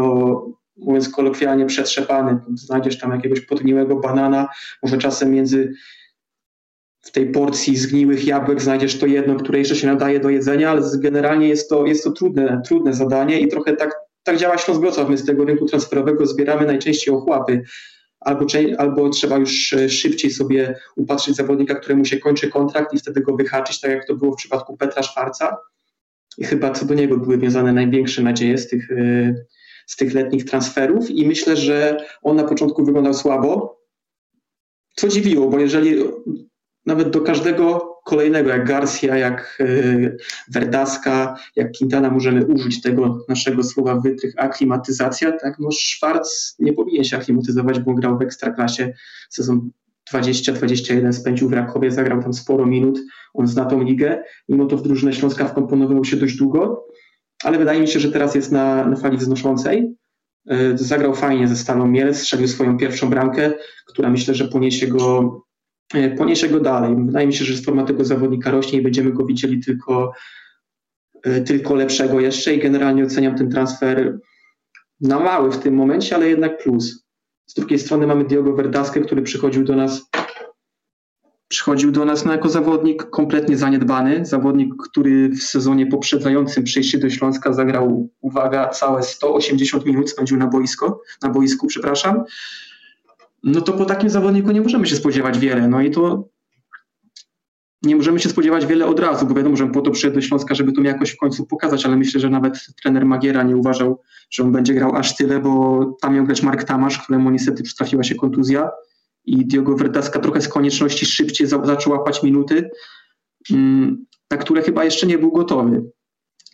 mówiąc 0.77 1.09
kolokwialnie, 1.09 1.67
przetrzepany. 1.67 2.41
Znajdziesz 2.55 2.99
tam 2.99 3.13
jakiegoś 3.13 3.41
podgniłego 3.41 3.97
banana, 3.97 4.49
może 4.83 4.99
czasem 4.99 5.31
między 5.31 5.73
w 7.01 7.11
tej 7.11 7.33
porcji 7.33 7.77
zgniłych 7.77 8.25
jabłek 8.25 8.63
znajdziesz 8.63 8.99
to 8.99 9.07
jedno, 9.07 9.37
które 9.37 9.59
jeszcze 9.59 9.77
się 9.77 9.87
nadaje 9.87 10.21
do 10.21 10.31
jedzenia, 10.31 10.71
ale 10.71 10.83
generalnie 10.99 11.49
jest 11.49 11.71
to, 11.71 11.87
jest 11.87 12.05
to 12.05 12.11
trudne, 12.11 12.63
trudne 12.67 12.95
zadanie 12.95 13.41
i 13.41 13.49
trochę 13.49 13.77
tak, 13.77 13.95
tak 14.23 14.37
działa 14.37 14.59
Śląsk 14.59 14.81
Wrocław. 14.81 15.09
My 15.09 15.19
z 15.19 15.25
tego 15.25 15.45
rynku 15.45 15.67
transferowego 15.67 16.27
zbieramy 16.27 16.67
najczęściej 16.67 17.15
ochłapy. 17.15 17.63
Albo, 18.21 18.47
albo 18.79 19.09
trzeba 19.09 19.37
już 19.37 19.73
e, 19.73 19.89
szybciej 19.89 20.31
sobie 20.31 20.79
upatrzyć 20.97 21.37
zawodnika, 21.37 21.75
któremu 21.75 22.05
się 22.05 22.19
kończy 22.19 22.49
kontrakt 22.49 22.95
i 22.95 22.99
wtedy 22.99 23.21
go 23.21 23.37
wyhaczyć, 23.37 23.81
tak 23.81 23.91
jak 23.91 24.07
to 24.07 24.15
było 24.15 24.33
w 24.33 24.37
przypadku 24.37 24.77
Petra 24.77 25.03
Szwarca. 25.03 25.57
I 26.39 26.45
chyba 26.45 26.71
co 26.71 26.85
do 26.85 26.95
niego 26.95 27.17
były 27.17 27.39
wiązane 27.39 27.73
największe 27.73 28.23
nadzieje 28.23 28.59
z 28.59 28.69
tych, 28.69 28.91
e, 28.91 29.35
z 29.87 29.97
tych 29.97 30.15
letnich 30.15 30.45
transferów 30.45 31.11
i 31.11 31.27
myślę, 31.27 31.57
że 31.57 32.05
on 32.23 32.37
na 32.37 32.45
początku 32.45 32.85
wyglądał 32.85 33.15
słabo, 33.15 33.81
co 34.95 35.09
dziwiło, 35.09 35.49
bo 35.49 35.59
jeżeli 35.59 35.97
nawet 36.87 37.11
do 37.11 37.21
każdego 37.21 37.97
kolejnego, 38.05 38.51
jak 38.51 38.67
Garcia, 38.67 39.17
jak 39.17 39.59
e, 39.61 40.17
Verdaska, 40.53 41.37
jak 41.57 41.73
Quintana 41.79 42.11
możemy 42.11 42.47
użyć 42.47 42.83
tego 42.83 43.25
naszego 43.29 43.63
słowa 43.63 44.01
wytrych 44.01 44.35
aklimatyzacja, 44.37 45.33
tak, 45.33 45.59
no 45.59 45.73
Schwarz 45.73 46.55
nie 46.59 46.73
powinien 46.73 47.05
się 47.05 47.17
aklimatyzować, 47.17 47.81
bo 47.81 47.95
grał 47.95 48.19
w 48.19 48.23
Ekstraklasie 48.23 48.93
sezon 49.31 49.71
20-21 50.15 51.13
spędził 51.13 51.49
w 51.49 51.53
Rakowie, 51.53 51.91
zagrał 51.91 52.23
tam 52.23 52.35
sporo 52.35 52.67
minut, 52.67 52.99
on 53.35 53.47
zna 53.47 53.65
tą 53.65 53.83
ligę, 53.83 54.23
mimo 54.49 54.67
to 54.67 54.77
w 54.77 54.83
drużynę 54.83 55.13
Śląska 55.13 55.45
wkomponował 55.45 56.05
się 56.05 56.17
dość 56.17 56.37
długo, 56.37 56.87
ale 57.45 57.59
wydaje 57.59 57.81
mi 57.81 57.89
się, 57.89 58.01
że 58.01 58.13
teraz 58.13 58.35
jest 58.35 58.53
na, 58.53 58.87
na 58.87 58.97
fali 58.97 59.17
wznoszącej. 59.17 59.95
E, 60.49 60.79
zagrał 60.79 61.15
fajnie 61.15 61.49
ze 61.49 61.57
Stalą 61.57 61.87
Mielec, 61.87 62.19
strzelił 62.19 62.49
swoją 62.49 62.79
pierwszą 62.79 63.11
bramkę, 63.11 63.53
która 63.87 64.11
myślę, 64.11 64.35
że 64.35 64.49
poniesie 64.49 64.87
go, 64.87 65.41
poniesie 66.17 66.49
go 66.49 66.61
dalej. 66.61 66.97
Wydaje 67.07 67.27
mi 67.27 67.35
się, 67.35 67.45
że 67.45 67.63
forma 67.63 67.85
tego 67.85 68.05
zawodnika 68.05 68.51
rośnie 68.51 68.79
i 68.79 68.83
będziemy 68.83 69.13
go 69.13 69.27
widzieli 69.27 69.61
tylko, 69.61 70.13
e, 71.23 71.41
tylko 71.41 71.75
lepszego 71.75 72.21
jeszcze 72.21 72.55
i 72.55 72.59
generalnie 72.59 73.05
oceniam 73.05 73.35
ten 73.35 73.51
transfer 73.51 74.19
na 75.01 75.21
mały 75.21 75.53
w 75.53 75.59
tym 75.59 75.75
momencie, 75.75 76.17
ale 76.17 76.29
jednak 76.29 76.63
plus. 76.63 77.05
Z 77.47 77.55
drugiej 77.55 77.79
strony 77.79 78.07
mamy 78.07 78.25
Diogo 78.25 78.53
Verdaskę, 78.53 79.01
który 79.01 79.23
przychodził 79.23 79.65
do 79.65 79.77
nas 79.77 80.11
przychodził 81.51 81.93
do 81.93 82.05
nas 82.05 82.25
no, 82.25 82.33
jako 82.33 82.49
zawodnik 82.49 83.11
kompletnie 83.11 83.57
zaniedbany, 83.57 84.27
zawodnik, 84.27 84.75
który 84.91 85.29
w 85.29 85.43
sezonie 85.43 85.87
poprzedzającym 85.87 86.65
przyjście 86.65 86.99
do 86.99 87.11
Śląska 87.11 87.53
zagrał, 87.53 88.09
uwaga, 88.21 88.69
całe 88.69 89.03
180 89.03 89.87
minut 89.87 90.11
spędził 90.11 90.37
na 90.37 90.47
boisko, 90.47 91.03
na 91.23 91.29
boisku, 91.29 91.67
przepraszam. 91.67 92.25
No 93.43 93.61
to 93.61 93.73
po 93.73 93.85
takim 93.85 94.11
zawodniku 94.11 94.51
nie 94.51 94.61
możemy 94.61 94.87
się 94.87 94.97
spodziewać 94.97 95.39
wiele. 95.39 95.69
No 95.69 95.81
i 95.81 95.91
to 95.91 96.29
nie 97.83 97.97
możemy 97.97 98.21
się 98.21 98.29
spodziewać 98.29 98.67
wiele 98.67 98.87
od 98.87 99.01
razu, 99.01 99.27
bo 99.27 99.35
wiadomo, 99.35 99.57
że 99.57 99.67
po 99.67 99.81
to 99.81 99.91
przyszedł 99.91 100.15
do 100.15 100.21
Śląska, 100.21 100.55
żeby 100.55 100.73
to 100.73 100.83
jakoś 100.83 101.11
w 101.11 101.17
końcu 101.17 101.47
pokazać, 101.47 101.87
ale 101.87 101.97
myślę, 101.97 102.21
że 102.21 102.31
nawet 102.31 102.67
trener 102.83 103.07
Magiera 103.07 103.43
nie 103.43 103.57
uważał, 103.57 104.01
że 104.31 104.43
on 104.43 104.53
będzie 104.53 104.75
grał 104.75 104.97
aż 104.97 105.17
tyle, 105.17 105.41
bo 105.41 105.85
tam 106.01 106.15
miał 106.15 106.25
grać 106.25 106.43
Mark 106.43 106.65
Tamasz, 106.65 106.99
któremu 106.99 107.31
niestety 107.31 107.63
przytrafiła 107.63 108.03
się 108.03 108.15
kontuzja 108.15 108.71
i 109.25 109.47
Diogo 109.47 109.77
Verdaska 109.77 110.21
trochę 110.21 110.41
z 110.41 110.49
konieczności 110.49 111.07
szybciej 111.07 111.47
zaczął 111.47 111.93
łapać 111.93 112.23
minuty, 112.23 112.71
mm, 113.51 114.07
na 114.31 114.37
które 114.37 114.63
chyba 114.63 114.85
jeszcze 114.85 115.07
nie 115.07 115.19
był 115.19 115.33
gotowy. 115.33 115.91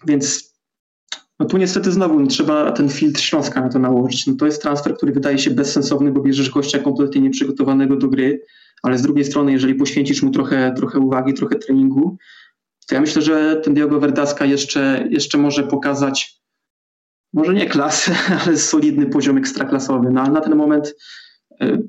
Więc 0.07 0.56
no 1.39 1.47
tu 1.47 1.57
niestety 1.57 1.93
znowu 1.93 2.27
trzeba 2.27 2.73
ten 2.73 2.89
filtr 2.89 3.21
Śląska 3.21 3.61
na 3.61 3.69
to 3.69 3.79
nałożyć. 3.79 4.27
No 4.27 4.35
to 4.35 4.47
jest 4.47 4.63
transfer, 4.63 4.97
który 4.97 5.13
wydaje 5.13 5.39
się 5.39 5.51
bezsensowny, 5.51 6.13
bo 6.13 6.21
bierzesz 6.21 6.51
gościa 6.51 6.79
kompletnie 6.79 7.21
nieprzygotowanego 7.21 7.97
do 7.97 8.09
gry, 8.09 8.43
ale 8.83 8.99
z 8.99 9.03
drugiej 9.03 9.25
strony, 9.25 9.53
jeżeli 9.53 9.75
poświęcisz 9.75 10.23
mu 10.23 10.31
trochę, 10.31 10.75
trochę 10.77 10.99
uwagi, 10.99 11.35
trochę 11.35 11.57
treningu, 11.57 12.17
to 12.89 12.95
ja 12.95 13.01
myślę, 13.01 13.23
że 13.23 13.57
ten 13.57 13.75
Diogo 13.75 14.01
Verdaska 14.01 14.45
jeszcze, 14.45 15.09
jeszcze 15.11 15.39
może 15.39 15.63
pokazać 15.63 16.37
może 17.33 17.55
nie 17.55 17.67
klasę, 17.67 18.15
ale 18.47 18.57
solidny 18.57 19.07
poziom 19.07 19.39
ekstraklasowy. 19.39 20.11
No, 20.11 20.27
na 20.27 20.41
ten 20.41 20.57
moment 20.57 20.95
y, 21.63 21.89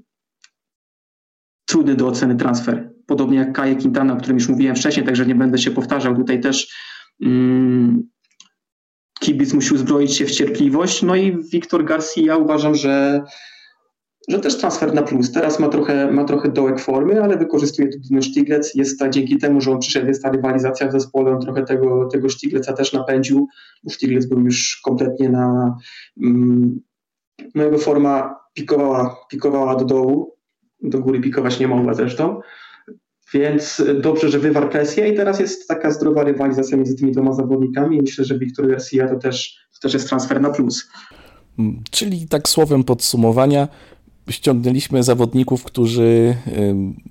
trudny 1.66 1.96
do 1.96 2.08
oceny 2.08 2.36
transfer. 2.36 2.94
Podobnie 3.06 3.38
jak 3.38 3.54
Kaje 3.54 3.76
Quintana, 3.76 4.14
o 4.14 4.18
którym 4.18 4.38
już 4.38 4.50
mówiłem 4.50 4.76
wcześniej, 4.76 5.06
także 5.06 5.26
nie 5.26 5.36
będę 5.36 5.58
się 5.58 5.72
powtarzał. 5.72 6.16
Tutaj 6.16 6.42
też 6.42 6.76
mm, 7.22 8.10
kibic 9.20 9.54
musi 9.54 9.74
uzbroić 9.74 10.16
się 10.16 10.26
w 10.26 10.32
cierpliwość. 10.32 11.04
No 11.04 11.16
i 11.16 11.44
Wiktor 11.52 11.86
Garcia 11.86 12.38
uważam, 12.38 12.76
że, 12.76 13.24
że 14.28 14.40
też 14.40 14.58
transfer 14.58 14.94
na 14.94 15.02
plus. 15.02 15.32
Teraz 15.32 15.60
ma 15.60 15.70
trochę, 15.70 16.12
ma 16.12 16.24
trochę 16.24 16.50
dołek 16.50 16.80
formy, 16.80 17.24
ale 17.24 17.38
wykorzystuje 17.38 17.90
to 17.90 17.98
Dino 18.00 18.22
Stiglec. 18.22 18.76
Jest 18.76 19.00
ta, 19.00 19.10
dzięki 19.10 19.38
temu, 19.38 19.62
że 19.62 19.72
on 19.72 19.80
przyszedł, 19.80 20.08
jest 20.08 20.24
ta 20.24 20.32
rywalizacja 20.32 20.88
w 20.88 20.92
zespole, 20.92 21.32
on 21.32 21.42
trochę 21.42 21.64
tego, 21.64 22.08
tego 22.08 22.30
Stigleca 22.30 22.74
też 22.74 22.94
napędził, 22.94 23.48
bo 23.84 23.90
Stiglec 23.90 24.26
był 24.26 24.40
już 24.40 24.82
kompletnie 24.84 25.30
na... 25.30 25.76
Mm, 26.24 26.80
no 27.56 27.64
jego 27.64 27.78
forma 27.78 28.36
pikowała, 28.54 29.16
pikowała 29.30 29.76
do 29.76 29.86
dołu 29.86 30.38
do 30.82 31.00
góry 31.00 31.22
pikować 31.22 31.60
nie 31.60 31.68
mogła 31.68 31.94
zresztą. 31.94 32.42
Więc 33.34 33.84
dobrze, 34.02 34.30
że 34.30 34.40
wywarł 34.40 34.70
presję 34.70 35.10
i 35.10 35.16
teraz 35.16 35.40
jest 35.40 35.68
taka 35.68 35.92
zdrowa 35.92 36.24
rywalizacja 36.24 36.78
między 36.78 36.96
tymi 36.96 37.12
dwoma 37.12 37.34
zawodnikami. 37.34 38.02
Myślę, 38.02 38.26
że 38.26 38.40
Wiktor 38.40 38.68
Garcia 38.68 39.08
to 39.08 39.16
też, 39.16 39.58
to 39.74 39.80
też 39.82 39.94
jest 39.94 40.08
transfer 40.08 40.42
na 40.42 40.50
plus. 40.50 40.90
Mm, 41.60 41.84
czyli 41.92 42.28
tak 42.28 42.50
słowem 42.50 42.84
podsumowania, 42.84 43.68
ściągnęliśmy 44.30 45.04
zawodników, 45.04 45.64
którzy 45.64 46.36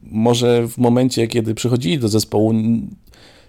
może 0.03 0.69
w 0.69 0.79
momencie, 0.79 1.29
kiedy 1.29 1.55
przychodzili 1.55 1.99
do 1.99 2.09
zespołu, 2.09 2.55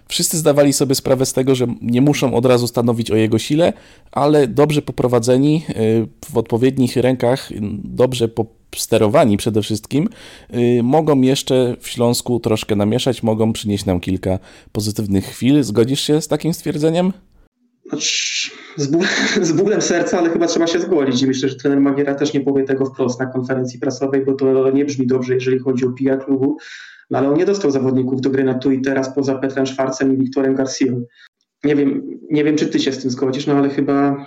wszyscy 0.08 0.38
zdawali 0.38 0.72
sobie 0.72 0.94
sprawę 0.94 1.26
z 1.26 1.32
tego, 1.32 1.54
że 1.54 1.66
nie 1.82 2.00
muszą 2.00 2.34
od 2.34 2.46
razu 2.46 2.66
stanowić 2.66 3.10
o 3.10 3.16
jego 3.16 3.38
sile, 3.38 3.72
ale 4.12 4.46
dobrze 4.46 4.82
poprowadzeni, 4.82 5.62
y, 5.70 6.06
w 6.30 6.36
odpowiednich 6.36 6.96
rękach, 6.96 7.50
dobrze 7.84 8.28
sterowani 8.76 9.36
przede 9.36 9.62
wszystkim, 9.62 10.08
y, 10.54 10.82
mogą 10.82 11.20
jeszcze 11.20 11.76
w 11.80 11.88
Śląsku 11.88 12.40
troszkę 12.40 12.76
namieszać, 12.76 13.22
mogą 13.22 13.52
przynieść 13.52 13.84
nam 13.84 14.00
kilka 14.00 14.38
pozytywnych 14.72 15.24
chwil. 15.24 15.62
Zgodzisz 15.62 16.00
się 16.00 16.20
z 16.20 16.28
takim 16.28 16.54
stwierdzeniem? 16.54 17.12
Znaczy, 17.88 18.50
z, 18.76 18.86
ból, 18.86 19.04
z 19.42 19.52
bólem 19.52 19.82
serca, 19.82 20.18
ale 20.18 20.30
chyba 20.30 20.46
trzeba 20.46 20.66
się 20.66 20.80
zgodzić 20.80 21.26
myślę, 21.26 21.48
że 21.48 21.56
trener 21.56 21.80
Magiera 21.80 22.14
też 22.14 22.32
nie 22.32 22.40
powie 22.40 22.64
tego 22.64 22.86
wprost 22.86 23.20
na 23.20 23.26
konferencji 23.26 23.80
prasowej, 23.80 24.24
bo 24.24 24.34
to 24.34 24.70
nie 24.70 24.84
brzmi 24.84 25.06
dobrze, 25.06 25.34
jeżeli 25.34 25.58
chodzi 25.58 25.84
o 25.86 25.90
PR 25.90 26.24
klubu, 26.24 26.56
no 27.10 27.18
ale 27.18 27.28
on 27.28 27.38
nie 27.38 27.46
dostał 27.46 27.70
zawodników 27.70 28.20
do 28.20 28.30
gry 28.30 28.44
na 28.44 28.54
tu 28.54 28.72
i 28.72 28.80
teraz 28.80 29.14
poza 29.14 29.38
Petrem 29.38 29.66
Szwarcem 29.66 30.14
i 30.14 30.16
Wiktorem 30.16 30.54
Garcją. 30.54 31.04
Nie 31.64 31.76
wiem, 31.76 32.18
nie 32.30 32.44
wiem, 32.44 32.56
czy 32.56 32.66
ty 32.66 32.80
się 32.80 32.92
z 32.92 32.98
tym 32.98 33.10
zgodzisz, 33.10 33.46
no 33.46 33.54
ale 33.54 33.68
chyba 33.68 34.26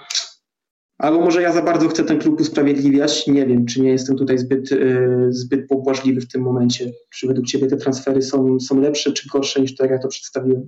Albo 1.01 1.21
może 1.21 1.41
ja 1.41 1.53
za 1.53 1.61
bardzo 1.61 1.87
chcę 1.87 2.03
ten 2.03 2.19
klub 2.19 2.41
usprawiedliwiać. 2.41 3.27
Nie 3.27 3.45
wiem, 3.45 3.65
czy 3.65 3.81
nie 3.81 3.89
jestem 3.89 4.17
tutaj 4.17 4.37
zbyt, 4.37 4.71
yy, 4.71 5.27
zbyt 5.29 5.67
pobłażliwy 5.67 6.21
w 6.21 6.27
tym 6.27 6.41
momencie. 6.41 6.91
Czy 7.09 7.27
według 7.27 7.47
Ciebie 7.47 7.67
te 7.67 7.77
transfery 7.77 8.21
są, 8.21 8.59
są 8.59 8.81
lepsze 8.81 9.13
czy 9.13 9.29
gorsze 9.29 9.61
niż 9.61 9.75
to, 9.75 9.83
jak 9.83 9.91
ja 9.91 9.99
to 9.99 10.07
przedstawiłem? 10.07 10.67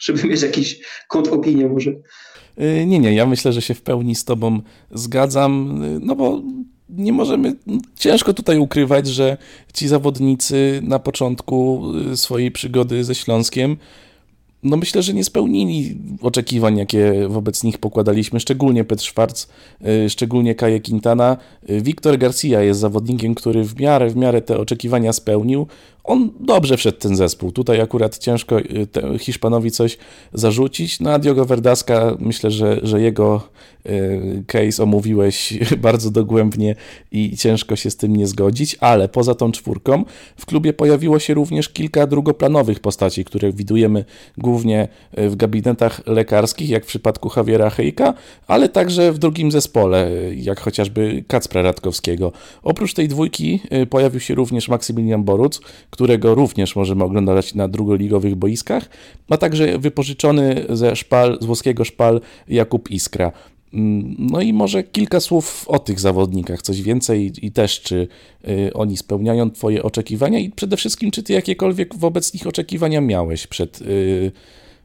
Żeby 0.00 0.28
mieć 0.28 0.42
jakiś 0.42 0.80
kąt 1.08 1.28
opinię 1.28 1.68
może. 1.68 1.90
Y, 2.60 2.86
nie, 2.86 2.98
nie, 2.98 3.14
ja 3.14 3.26
myślę, 3.26 3.52
że 3.52 3.62
się 3.62 3.74
w 3.74 3.82
pełni 3.82 4.14
z 4.14 4.24
Tobą 4.24 4.60
zgadzam, 4.90 5.82
y, 5.84 6.00
no 6.02 6.16
bo 6.16 6.42
nie 6.88 7.12
możemy, 7.12 7.56
ciężko 7.96 8.34
tutaj 8.34 8.58
ukrywać, 8.58 9.08
że 9.08 9.36
ci 9.74 9.88
zawodnicy 9.88 10.80
na 10.84 10.98
początku 10.98 11.82
y, 12.12 12.16
swojej 12.16 12.50
przygody 12.50 13.04
ze 13.04 13.14
Śląskiem 13.14 13.76
no 14.62 14.76
myślę, 14.76 15.02
że 15.02 15.14
nie 15.14 15.24
spełnili 15.24 15.98
oczekiwań, 16.22 16.76
jakie 16.76 17.28
wobec 17.28 17.64
nich 17.64 17.78
pokładaliśmy, 17.78 18.40
szczególnie 18.40 18.84
Petr 18.84 19.04
Schwarz, 19.04 19.46
szczególnie 20.08 20.54
Kaje 20.54 20.80
Quintana. 20.80 21.36
Wiktor 21.68 22.18
Garcia 22.18 22.62
jest 22.62 22.80
zawodnikiem, 22.80 23.34
który 23.34 23.64
w 23.64 23.80
miarę, 23.80 24.10
w 24.10 24.16
miarę 24.16 24.42
te 24.42 24.58
oczekiwania 24.58 25.12
spełnił. 25.12 25.66
On 26.06 26.30
dobrze 26.40 26.76
wszedł 26.76 26.98
ten 26.98 27.16
zespół. 27.16 27.52
Tutaj 27.52 27.80
akurat 27.80 28.18
ciężko 28.18 28.60
y, 28.60 29.18
Hiszpanowi 29.18 29.70
coś 29.70 29.98
zarzucić. 30.32 31.00
No 31.00 31.12
a 31.12 31.18
Diogo 31.18 31.44
Verdaska, 31.44 32.16
myślę, 32.20 32.50
że, 32.50 32.80
że 32.82 33.00
jego 33.00 33.42
case 34.46 34.82
omówiłeś 34.82 35.54
bardzo 35.78 36.10
dogłębnie 36.10 36.74
i 37.12 37.36
ciężko 37.36 37.76
się 37.76 37.90
z 37.90 37.96
tym 37.96 38.16
nie 38.16 38.26
zgodzić, 38.26 38.76
ale 38.80 39.08
poza 39.08 39.34
tą 39.34 39.52
czwórką 39.52 40.04
w 40.36 40.46
klubie 40.46 40.72
pojawiło 40.72 41.18
się 41.18 41.34
również 41.34 41.68
kilka 41.68 42.06
drugoplanowych 42.06 42.80
postaci, 42.80 43.24
które 43.24 43.52
widujemy 43.52 44.04
głównie 44.38 44.88
e, 45.12 45.28
w 45.28 45.36
gabinetach 45.36 46.06
lekarskich, 46.06 46.70
jak 46.70 46.84
w 46.84 46.86
przypadku 46.86 47.30
Javiera 47.36 47.70
Hejka, 47.70 48.14
ale 48.46 48.68
także 48.68 49.12
w 49.12 49.18
drugim 49.18 49.52
zespole, 49.52 50.10
jak 50.34 50.60
chociażby 50.60 51.24
Kacpra 51.28 51.62
Radkowskiego. 51.62 52.32
Oprócz 52.62 52.94
tej 52.94 53.08
dwójki 53.08 53.60
pojawił 53.90 54.20
się 54.20 54.34
również 54.34 54.68
Maksymilian 54.68 55.24
Boruc, 55.24 55.60
którego 55.96 56.34
również 56.34 56.76
możemy 56.76 57.04
oglądać 57.04 57.54
na 57.54 57.68
drugoligowych 57.68 58.34
boiskach, 58.34 58.88
a 59.28 59.36
także 59.36 59.78
wypożyczony 59.78 60.66
ze 60.68 60.96
szpal, 60.96 61.38
z 61.40 61.44
włoskiego 61.44 61.84
szpal 61.84 62.20
Jakub 62.48 62.90
Iskra. 62.90 63.32
Mm, 63.74 64.16
no 64.18 64.40
i 64.40 64.52
może 64.52 64.82
kilka 64.82 65.20
słów 65.20 65.64
o 65.68 65.78
tych 65.78 66.00
zawodnikach, 66.00 66.62
coś 66.62 66.82
więcej 66.82 67.32
i 67.42 67.52
też, 67.52 67.80
czy 67.80 68.08
y, 68.48 68.72
oni 68.74 68.96
spełniają 68.96 69.50
Twoje 69.50 69.82
oczekiwania 69.82 70.38
i 70.38 70.50
przede 70.50 70.76
wszystkim, 70.76 71.10
czy 71.10 71.22
Ty 71.22 71.32
jakiekolwiek 71.32 71.94
wobec 71.94 72.34
nich 72.34 72.46
oczekiwania 72.46 73.00
miałeś 73.00 73.46
przed, 73.46 73.80
y, 73.80 74.32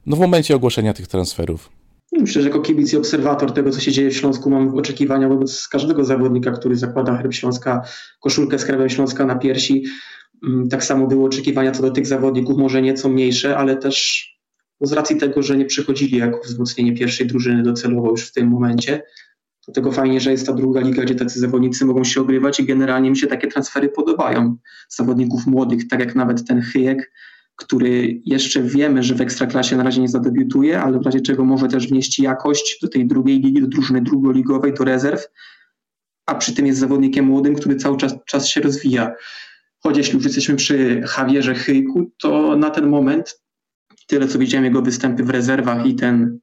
no 0.06 0.16
w 0.16 0.20
momencie 0.20 0.56
ogłoszenia 0.56 0.94
tych 0.94 1.08
transferów? 1.08 1.70
Myślę, 2.12 2.42
że 2.42 2.48
jako 2.48 2.62
kibic 2.62 2.94
i 2.94 2.98
obserwator 2.98 3.52
tego, 3.52 3.72
co 3.72 3.80
się 3.80 3.92
dzieje 3.92 4.10
w 4.10 4.16
Śląsku, 4.16 4.50
mam 4.50 4.78
oczekiwania 4.78 5.30
wobec 5.30 5.68
każdego 5.68 6.06
zawodnika, 6.06 6.52
który 6.52 6.76
zakłada 6.76 7.18
herb 7.18 7.34
Śląska, 7.34 7.82
koszulkę 8.20 8.60
z 8.60 8.68
Śląska 8.88 9.26
na 9.26 9.36
piersi. 9.36 9.84
Mm, 10.48 10.70
tak 10.70 10.84
samo 10.84 11.08
były 11.08 11.26
oczekiwania 11.26 11.72
co 11.72 11.82
do 11.82 11.92
tych 11.92 12.08
zawodników, 12.08 12.58
może 12.58 12.82
nieco 12.82 13.10
mniejsze, 13.10 13.58
ale 13.58 13.78
też 13.78 14.28
no 14.82 14.88
z 14.88 14.94
racji 14.94 15.18
tego, 15.18 15.44
że 15.44 15.58
nie 15.58 15.66
przychodzili 15.66 16.18
jako 16.18 16.40
wzmocnienie 16.44 16.94
pierwszej 16.94 17.28
drużyny 17.28 17.64
docelowo 17.64 18.12
już 18.12 18.28
w 18.28 18.34
tym 18.34 18.48
momencie. 18.48 19.04
Dlatego 19.66 19.92
fajnie, 19.92 20.20
że 20.20 20.32
jest 20.32 20.46
ta 20.48 20.54
druga 20.54 20.82
liga, 20.82 21.04
gdzie 21.04 21.16
tacy 21.16 21.40
zawodnicy 21.40 21.86
mogą 21.86 22.04
się 22.04 22.22
ogrywać 22.22 22.60
i 22.60 22.66
generalnie 22.66 23.10
mi 23.10 23.18
się 23.18 23.28
takie 23.28 23.48
transfery 23.48 23.90
podobają. 23.90 24.58
Zawodników 24.90 25.48
młodych, 25.48 25.88
tak 25.88 26.00
jak 26.00 26.16
nawet 26.16 26.48
ten 26.48 26.62
Chyjek, 26.62 27.12
który 27.56 28.22
jeszcze 28.26 28.64
wiemy, 28.64 29.04
że 29.04 29.16
w 29.16 29.22
Ekstraklasie 29.22 29.78
na 29.78 29.84
razie 29.84 30.02
nie 30.02 30.08
zadebiutuje, 30.08 30.82
ale 30.82 31.00
w 31.00 31.06
razie 31.06 31.22
czego 31.22 31.46
może 31.46 31.68
też 31.68 31.88
wnieść 31.88 32.20
jakość 32.20 32.80
do 32.82 32.88
tej 32.88 33.08
drugiej 33.08 33.40
ligi, 33.40 33.62
do 33.62 33.68
drużyny 33.68 34.02
drugoligowej, 34.02 34.74
do 34.74 34.84
rezerw, 34.84 35.28
a 36.26 36.36
przy 36.36 36.56
tym 36.56 36.66
jest 36.68 36.80
zawodnikiem 36.80 37.26
młodym, 37.26 37.56
który 37.56 37.76
cały 37.76 37.98
czas, 37.98 38.16
czas 38.26 38.48
się 38.48 38.62
rozwija. 38.62 39.16
Choć 39.84 39.98
jeśli 39.98 40.16
już 40.16 40.24
jesteśmy 40.24 40.56
przy 40.56 41.04
Javierze 41.18 41.56
Chyjku, 41.56 42.12
to 42.22 42.56
na 42.56 42.70
ten 42.70 42.88
moment 42.88 43.42
tyle 44.08 44.28
co 44.28 44.40
widziałem 44.40 44.66
jego 44.66 44.82
występy 44.82 45.24
w 45.24 45.30
rezerwach 45.30 45.86
i 45.86 45.96
ten 45.96 46.40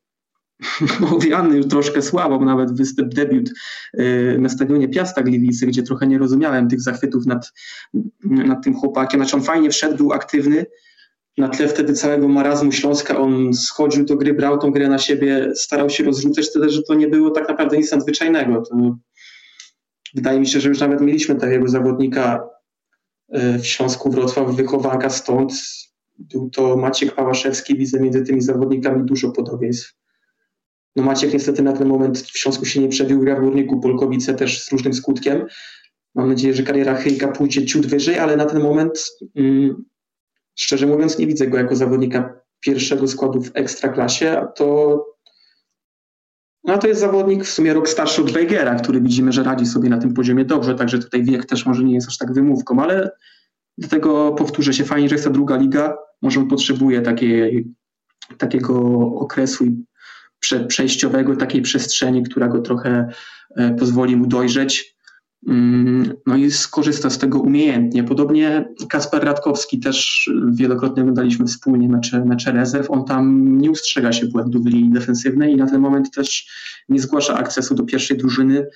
owiany 1.16 1.56
już 1.56 1.66
troszkę 1.66 2.02
słabo, 2.02 2.44
nawet 2.44 2.76
występ, 2.76 3.14
debiut 3.14 3.50
y, 3.98 4.36
na 4.40 4.48
stadionie 4.48 4.88
Piasta 4.88 5.22
Gliwice, 5.22 5.66
gdzie 5.66 5.82
trochę 5.82 6.06
nie 6.06 6.18
rozumiałem 6.18 6.68
tych 6.68 6.80
zachwytów 6.80 7.26
nad, 7.26 7.52
nad 8.24 8.64
tym 8.64 8.74
chłopakiem. 8.74 9.20
Znaczy 9.20 9.36
on 9.36 9.42
fajnie 9.42 9.70
wszedł, 9.70 9.96
był 9.96 10.12
aktywny, 10.12 10.66
na 11.38 11.48
tle 11.48 11.68
wtedy 11.68 11.92
całego 11.92 12.28
marazmu 12.28 12.72
Śląska 12.72 13.18
on 13.18 13.54
schodził 13.54 14.04
do 14.04 14.16
gry, 14.16 14.34
brał 14.34 14.58
tą 14.58 14.70
grę 14.70 14.88
na 14.88 14.98
siebie, 14.98 15.52
starał 15.54 15.90
się 15.90 16.04
rozrzucać 16.04 16.52
tyle, 16.52 16.70
że 16.70 16.82
to 16.82 16.94
nie 16.94 17.08
było 17.08 17.30
tak 17.30 17.48
naprawdę 17.48 17.76
nic 17.76 17.92
nadzwyczajnego. 17.92 18.62
To 18.62 18.96
wydaje 20.14 20.40
mi 20.40 20.46
się, 20.46 20.60
że 20.60 20.68
już 20.68 20.80
nawet 20.80 21.00
mieliśmy 21.00 21.34
takiego 21.34 21.68
zawodnika 21.68 22.48
w 23.32 23.66
Śląsku 23.66 24.10
Wrocław, 24.10 24.56
wychowanka 24.56 25.10
stąd. 25.10 25.52
Był 26.18 26.50
to 26.50 26.76
Maciek 26.76 27.14
Pałaszewski, 27.14 27.76
widzę 27.76 28.00
między 28.00 28.22
tymi 28.22 28.40
zawodnikami 28.40 29.04
dużo 29.04 29.30
podobieństw. 29.30 29.94
No 30.96 31.02
Maciek 31.02 31.32
niestety 31.32 31.62
na 31.62 31.72
ten 31.72 31.88
moment 31.88 32.18
w 32.18 32.38
Śląsku 32.38 32.64
się 32.64 32.80
nie 32.80 32.88
przebił, 32.88 33.20
gra 33.20 33.36
w 33.36 33.40
Górniku 33.40 33.80
Polkowice 33.80 34.34
też 34.34 34.64
z 34.64 34.72
różnym 34.72 34.94
skutkiem. 34.94 35.46
Mam 36.14 36.28
nadzieję, 36.28 36.54
że 36.54 36.62
kariera 36.62 36.94
Chyjka 36.94 37.28
pójdzie 37.28 37.66
ciut 37.66 37.86
wyżej, 37.86 38.18
ale 38.18 38.36
na 38.36 38.44
ten 38.44 38.62
moment 38.62 39.10
mm, 39.36 39.84
szczerze 40.54 40.86
mówiąc 40.86 41.18
nie 41.18 41.26
widzę 41.26 41.46
go 41.46 41.58
jako 41.58 41.76
zawodnika 41.76 42.40
pierwszego 42.60 43.08
składu 43.08 43.42
w 43.42 43.50
Ekstraklasie, 43.54 44.38
a 44.38 44.46
to 44.46 45.17
no 46.68 46.78
to 46.78 46.88
jest 46.88 47.00
zawodnik 47.00 47.44
w 47.44 47.50
sumie 47.50 47.74
rok 47.74 47.88
starszy 47.88 48.22
od 48.22 48.30
Weigera, 48.30 48.74
który 48.74 49.00
widzimy, 49.00 49.32
że 49.32 49.42
radzi 49.42 49.66
sobie 49.66 49.88
na 49.88 49.98
tym 49.98 50.14
poziomie 50.14 50.44
dobrze, 50.44 50.74
także 50.74 50.98
tutaj 50.98 51.24
wiek 51.24 51.46
też 51.46 51.66
może 51.66 51.84
nie 51.84 51.94
jest 51.94 52.08
aż 52.08 52.18
tak 52.18 52.32
wymówką, 52.32 52.82
ale 52.82 53.10
do 53.78 53.88
tego 53.88 54.32
powtórzę 54.32 54.72
się 54.74 54.84
fajnie, 54.84 55.08
że 55.08 55.14
jest 55.14 55.24
ta 55.24 55.30
druga 55.30 55.56
liga, 55.56 55.96
może 56.22 56.40
on 56.40 56.48
potrzebuje 56.48 57.02
takiej, 57.02 57.66
takiego 58.38 58.80
okresu 59.14 59.64
przejściowego, 60.68 61.36
takiej 61.36 61.62
przestrzeni, 61.62 62.22
która 62.22 62.48
go 62.48 62.58
trochę 62.58 63.08
e, 63.56 63.74
pozwoli 63.74 64.16
mu 64.16 64.26
dojrzeć. 64.26 64.97
Mm, 65.46 66.12
no 66.26 66.36
i 66.36 66.50
skorzysta 66.50 67.10
z 67.10 67.18
tego 67.18 67.40
umiejętnie. 67.40 68.04
Podobnie 68.04 68.68
Kasper 68.88 69.24
Radkowski 69.24 69.80
też 69.80 70.30
wielokrotnie 70.52 71.02
oglądaliśmy 71.02 71.46
wspólnie 71.46 71.88
mecze, 71.88 72.24
mecze 72.24 72.52
rezerw. 72.52 72.90
On 72.90 73.04
tam 73.04 73.58
nie 73.58 73.70
ustrzega 73.70 74.12
się 74.12 74.26
błędów 74.26 74.66
linii 74.66 74.90
defensywnej 74.90 75.52
i 75.52 75.56
na 75.56 75.66
ten 75.66 75.80
moment 75.80 76.10
też 76.10 76.48
nie 76.88 77.00
zgłasza 77.00 77.34
akcesu 77.34 77.74
do 77.74 77.84
pierwszej 77.84 78.16
drużyny, 78.16 78.66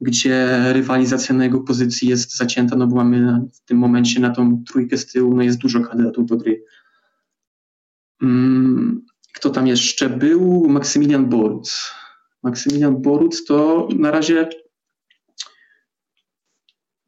gdzie 0.00 0.58
rywalizacja 0.72 1.34
na 1.34 1.44
jego 1.44 1.60
pozycji 1.60 2.08
jest 2.08 2.36
zacięta, 2.36 2.76
no 2.76 2.86
bo 2.86 2.96
mamy 2.96 3.40
w 3.52 3.60
tym 3.60 3.78
momencie 3.78 4.20
na 4.20 4.30
tą 4.30 4.64
trójkę 4.64 4.96
z 4.96 5.06
tyłu, 5.06 5.36
no 5.36 5.42
jest 5.42 5.58
dużo 5.58 5.80
kandydatów 5.80 6.26
do 6.26 6.36
gry. 6.36 6.64
Mm, 8.22 9.06
kto 9.34 9.50
tam 9.50 9.66
jeszcze 9.66 10.10
był? 10.10 10.68
Maksymilian 10.68 11.28
Boruc. 11.28 11.92
Maksymilian 12.42 13.02
Boruc 13.02 13.44
to 13.44 13.88
na 13.98 14.10
razie 14.10 14.48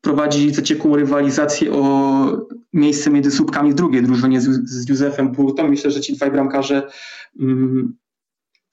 prowadzi 0.00 0.54
zaciekłą 0.54 0.96
rywalizację 0.96 1.72
o 1.72 2.46
miejsce 2.72 3.10
między 3.10 3.30
słupkami 3.30 3.72
w 3.72 3.74
drugiej 3.74 4.02
drużynie 4.02 4.40
z, 4.40 4.70
z 4.70 4.88
Józefem 4.88 5.32
Burtą. 5.32 5.68
Myślę, 5.68 5.90
że 5.90 6.00
ci 6.00 6.16
dwaj 6.16 6.30
bramkarze 6.30 6.90
um, 7.40 7.96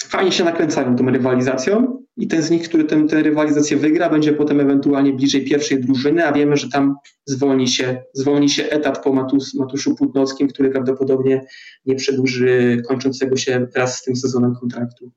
fajnie 0.03 0.31
się 0.31 0.43
nakręcają 0.43 0.96
tą 0.96 1.10
rywalizacją 1.10 2.03
i 2.17 2.27
ten 2.27 2.43
z 2.43 2.51
nich, 2.51 2.69
który 2.69 2.84
tę, 2.84 3.05
rywalizację 3.24 3.77
wygra, 3.77 4.10
będzie 4.10 4.34
potem 4.34 4.60
ewentualnie 4.60 5.13
bliżej 5.13 5.46
pierwszej 5.46 5.81
drużyny, 5.81 6.27
a 6.27 6.31
wiemy, 6.31 6.57
że 6.57 6.69
tam 6.69 6.96
zwolni 7.25 7.67
się, 7.67 8.03
zwolni 8.13 8.50
się 8.50 8.63
etat 8.69 9.03
po 9.03 9.13
Matus, 9.13 9.53
Matuszu 9.53 9.96
Płótnockim, 9.96 10.48
który 10.48 10.69
prawdopodobnie 10.69 11.46
nie 11.86 11.96
przedłuży 11.96 12.81
kończącego 12.88 13.38
się 13.38 13.67
wraz 13.74 13.98
z 13.98 14.03
tym 14.03 14.15
sezonem 14.15 14.55
kontraktu. 14.55 15.12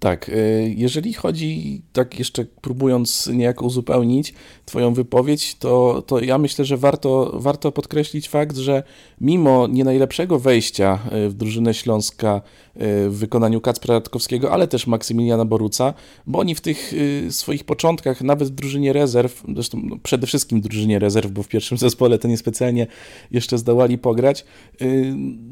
Tak, 0.00 0.28
e, 0.28 0.32
jeżeli 0.68 1.12
chodzi, 1.12 1.82
tak 1.92 2.18
jeszcze 2.18 2.44
próbując 2.44 3.26
niejako 3.26 3.66
uzupełnić 3.66 4.34
Twoją 4.70 4.94
wypowiedź, 4.94 5.54
to, 5.54 6.02
to 6.06 6.20
ja 6.20 6.38
myślę, 6.38 6.64
że 6.64 6.76
warto, 6.76 7.32
warto 7.34 7.72
podkreślić 7.72 8.28
fakt, 8.28 8.56
że 8.56 8.82
mimo 9.20 9.66
nie 9.66 9.84
najlepszego 9.84 10.38
wejścia 10.38 10.98
e, 11.10 11.28
w 11.28 11.34
drużynę 11.34 11.74
Śląska 11.74 12.34
e, 12.34 13.08
w 13.08 13.14
wykonaniu 13.18 13.60
Kacpra 13.60 13.94
Radkowskiego, 13.94 14.52
ale 14.52 14.68
też 14.68 14.86
Maksymiliana 14.86 15.44
Boruca, 15.44 15.94
bo 16.26 16.38
oni 16.38 16.54
w 16.54 16.60
tych 16.60 16.92
swoich 17.30 17.64
początkach, 17.64 18.22
nawet 18.22 18.48
w 18.48 18.50
drużynie 18.50 18.92
rezerw, 18.92 19.42
zresztą 19.54 19.80
no, 19.84 19.96
przede 20.02 20.26
wszystkim 20.26 20.60
w 20.60 20.64
drużynie 20.64 20.98
rezerw, 20.98 21.30
bo 21.30 21.42
w 21.42 21.48
pierwszym 21.48 21.78
zespole 21.88 22.18
to 22.18 22.28
niespecjalnie 22.28 22.86
jeszcze 23.30 23.58
zdołali 23.58 23.98
pograć, 23.98 24.44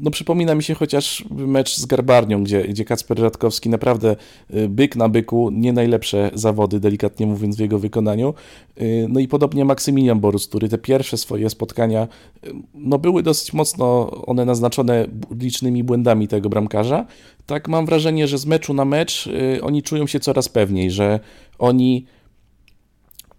no 0.01 0.11
przypomina 0.11 0.55
mi 0.55 0.63
się 0.63 0.73
chociaż 0.73 1.25
mecz 1.31 1.77
z 1.77 1.85
Garbarnią, 1.85 2.43
gdzie, 2.43 2.63
gdzie 2.63 2.85
Kacper 2.85 3.19
Radkowski 3.21 3.69
naprawdę 3.69 4.08
Y, 4.55 4.69
byk 4.69 4.95
na 4.95 5.09
byku, 5.09 5.49
nie 5.51 5.73
najlepsze 5.73 6.31
zawody, 6.33 6.79
delikatnie 6.79 7.27
mówiąc, 7.27 7.55
w 7.55 7.59
jego 7.59 7.79
wykonaniu. 7.79 8.33
Y, 8.81 9.07
no 9.09 9.19
i 9.19 9.27
podobnie 9.27 9.65
Maksymilian 9.65 10.19
Borus, 10.19 10.47
który 10.47 10.69
te 10.69 10.77
pierwsze 10.77 11.17
swoje 11.17 11.49
spotkania, 11.49 12.07
y, 12.47 12.53
no 12.73 12.99
były 12.99 13.23
dosyć 13.23 13.53
mocno 13.53 14.11
one 14.25 14.45
naznaczone 14.45 15.07
licznymi 15.39 15.83
błędami 15.83 16.27
tego 16.27 16.49
bramkarza. 16.49 17.05
Tak 17.45 17.67
mam 17.67 17.85
wrażenie, 17.85 18.27
że 18.27 18.37
z 18.37 18.45
meczu 18.45 18.73
na 18.73 18.85
mecz 18.85 19.29
oni 19.61 19.83
czują 19.83 20.07
się 20.07 20.19
coraz 20.19 20.49
pewniej, 20.49 20.91
że 20.91 21.19
oni 21.59 22.05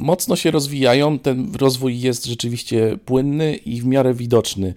mocno 0.01 0.37
się 0.37 0.51
rozwijają. 0.51 1.19
Ten 1.19 1.55
rozwój 1.55 2.01
jest 2.01 2.27
rzeczywiście 2.27 2.99
płynny 3.05 3.57
i 3.57 3.81
w 3.81 3.87
miarę 3.87 4.15
widoczny 4.15 4.69
e, 4.69 4.75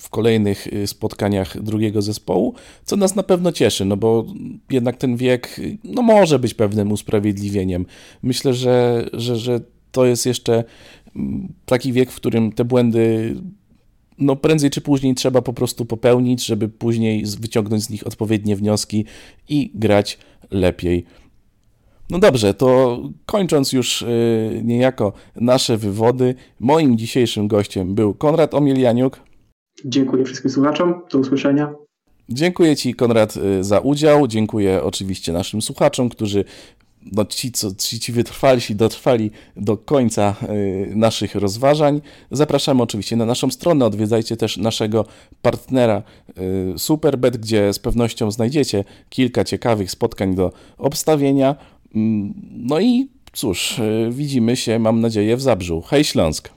w 0.00 0.08
kolejnych 0.10 0.66
e, 0.66 0.86
spotkaniach 0.86 1.62
drugiego 1.62 2.02
zespołu, 2.02 2.54
co 2.84 2.96
nas 2.96 3.16
na 3.16 3.22
pewno 3.22 3.52
cieszy, 3.52 3.84
no 3.84 3.96
bo 3.96 4.26
jednak 4.70 4.96
ten 4.96 5.16
wiek 5.16 5.60
no 5.84 6.02
może 6.02 6.38
być 6.38 6.54
pewnym 6.54 6.92
usprawiedliwieniem. 6.92 7.86
Myślę, 8.22 8.54
że, 8.54 9.08
że, 9.12 9.36
że 9.36 9.60
to 9.92 10.06
jest 10.06 10.26
jeszcze 10.26 10.64
taki 11.66 11.92
wiek, 11.92 12.10
w 12.10 12.16
którym 12.16 12.52
te 12.52 12.64
błędy 12.64 13.34
no 14.18 14.36
prędzej 14.36 14.70
czy 14.70 14.80
później 14.80 15.14
trzeba 15.14 15.42
po 15.42 15.52
prostu 15.52 15.84
popełnić, 15.84 16.46
żeby 16.46 16.68
później 16.68 17.24
wyciągnąć 17.40 17.82
z 17.82 17.90
nich 17.90 18.06
odpowiednie 18.06 18.56
wnioski 18.56 19.04
i 19.48 19.70
grać 19.74 20.18
lepiej. 20.50 21.04
No 22.10 22.18
dobrze, 22.18 22.54
to 22.54 22.98
kończąc 23.26 23.72
już 23.72 24.02
y, 24.02 24.60
niejako 24.64 25.12
nasze 25.36 25.76
wywody, 25.76 26.34
moim 26.60 26.98
dzisiejszym 26.98 27.48
gościem 27.48 27.94
był 27.94 28.14
Konrad 28.14 28.54
Omielianiuk. 28.54 29.20
Dziękuję 29.84 30.24
wszystkim 30.24 30.50
słuchaczom, 30.50 31.02
do 31.12 31.18
usłyszenia. 31.18 31.74
Dziękuję 32.28 32.76
Ci, 32.76 32.94
Konrad, 32.94 33.36
y, 33.36 33.64
za 33.64 33.80
udział. 33.80 34.26
Dziękuję 34.26 34.82
oczywiście 34.82 35.32
naszym 35.32 35.62
słuchaczom, 35.62 36.08
którzy 36.08 36.44
no, 37.12 37.24
ci, 37.24 37.52
co, 37.52 37.74
ci, 37.74 38.00
ci 38.00 38.12
wytrwalsi 38.12 38.74
dotrwali 38.74 39.30
do 39.56 39.76
końca 39.76 40.34
y, 40.42 40.92
naszych 40.96 41.34
rozważań. 41.34 42.00
Zapraszamy 42.30 42.82
oczywiście 42.82 43.16
na 43.16 43.26
naszą 43.26 43.50
stronę, 43.50 43.86
odwiedzajcie 43.86 44.36
też 44.36 44.56
naszego 44.56 45.04
partnera 45.42 46.02
y, 46.74 46.78
Superbet, 46.78 47.36
gdzie 47.36 47.72
z 47.72 47.78
pewnością 47.78 48.30
znajdziecie 48.30 48.84
kilka 49.08 49.44
ciekawych 49.44 49.90
spotkań 49.90 50.34
do 50.34 50.52
obstawienia. 50.78 51.56
No 51.94 52.80
i 52.80 53.08
cóż, 53.32 53.78
e, 53.78 54.10
widzimy 54.10 54.56
się, 54.56 54.78
mam 54.78 55.00
nadzieję, 55.00 55.36
w 55.36 55.42
Zabrzu. 55.42 55.82
Hej 55.82 56.04
Śląsk! 56.04 56.50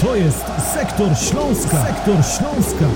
To 0.00 0.16
jest 0.16 0.44
Sektor 0.74 1.08
Śląska. 1.18 1.86
Sektor 1.86 2.16
Śląska. 2.24 2.86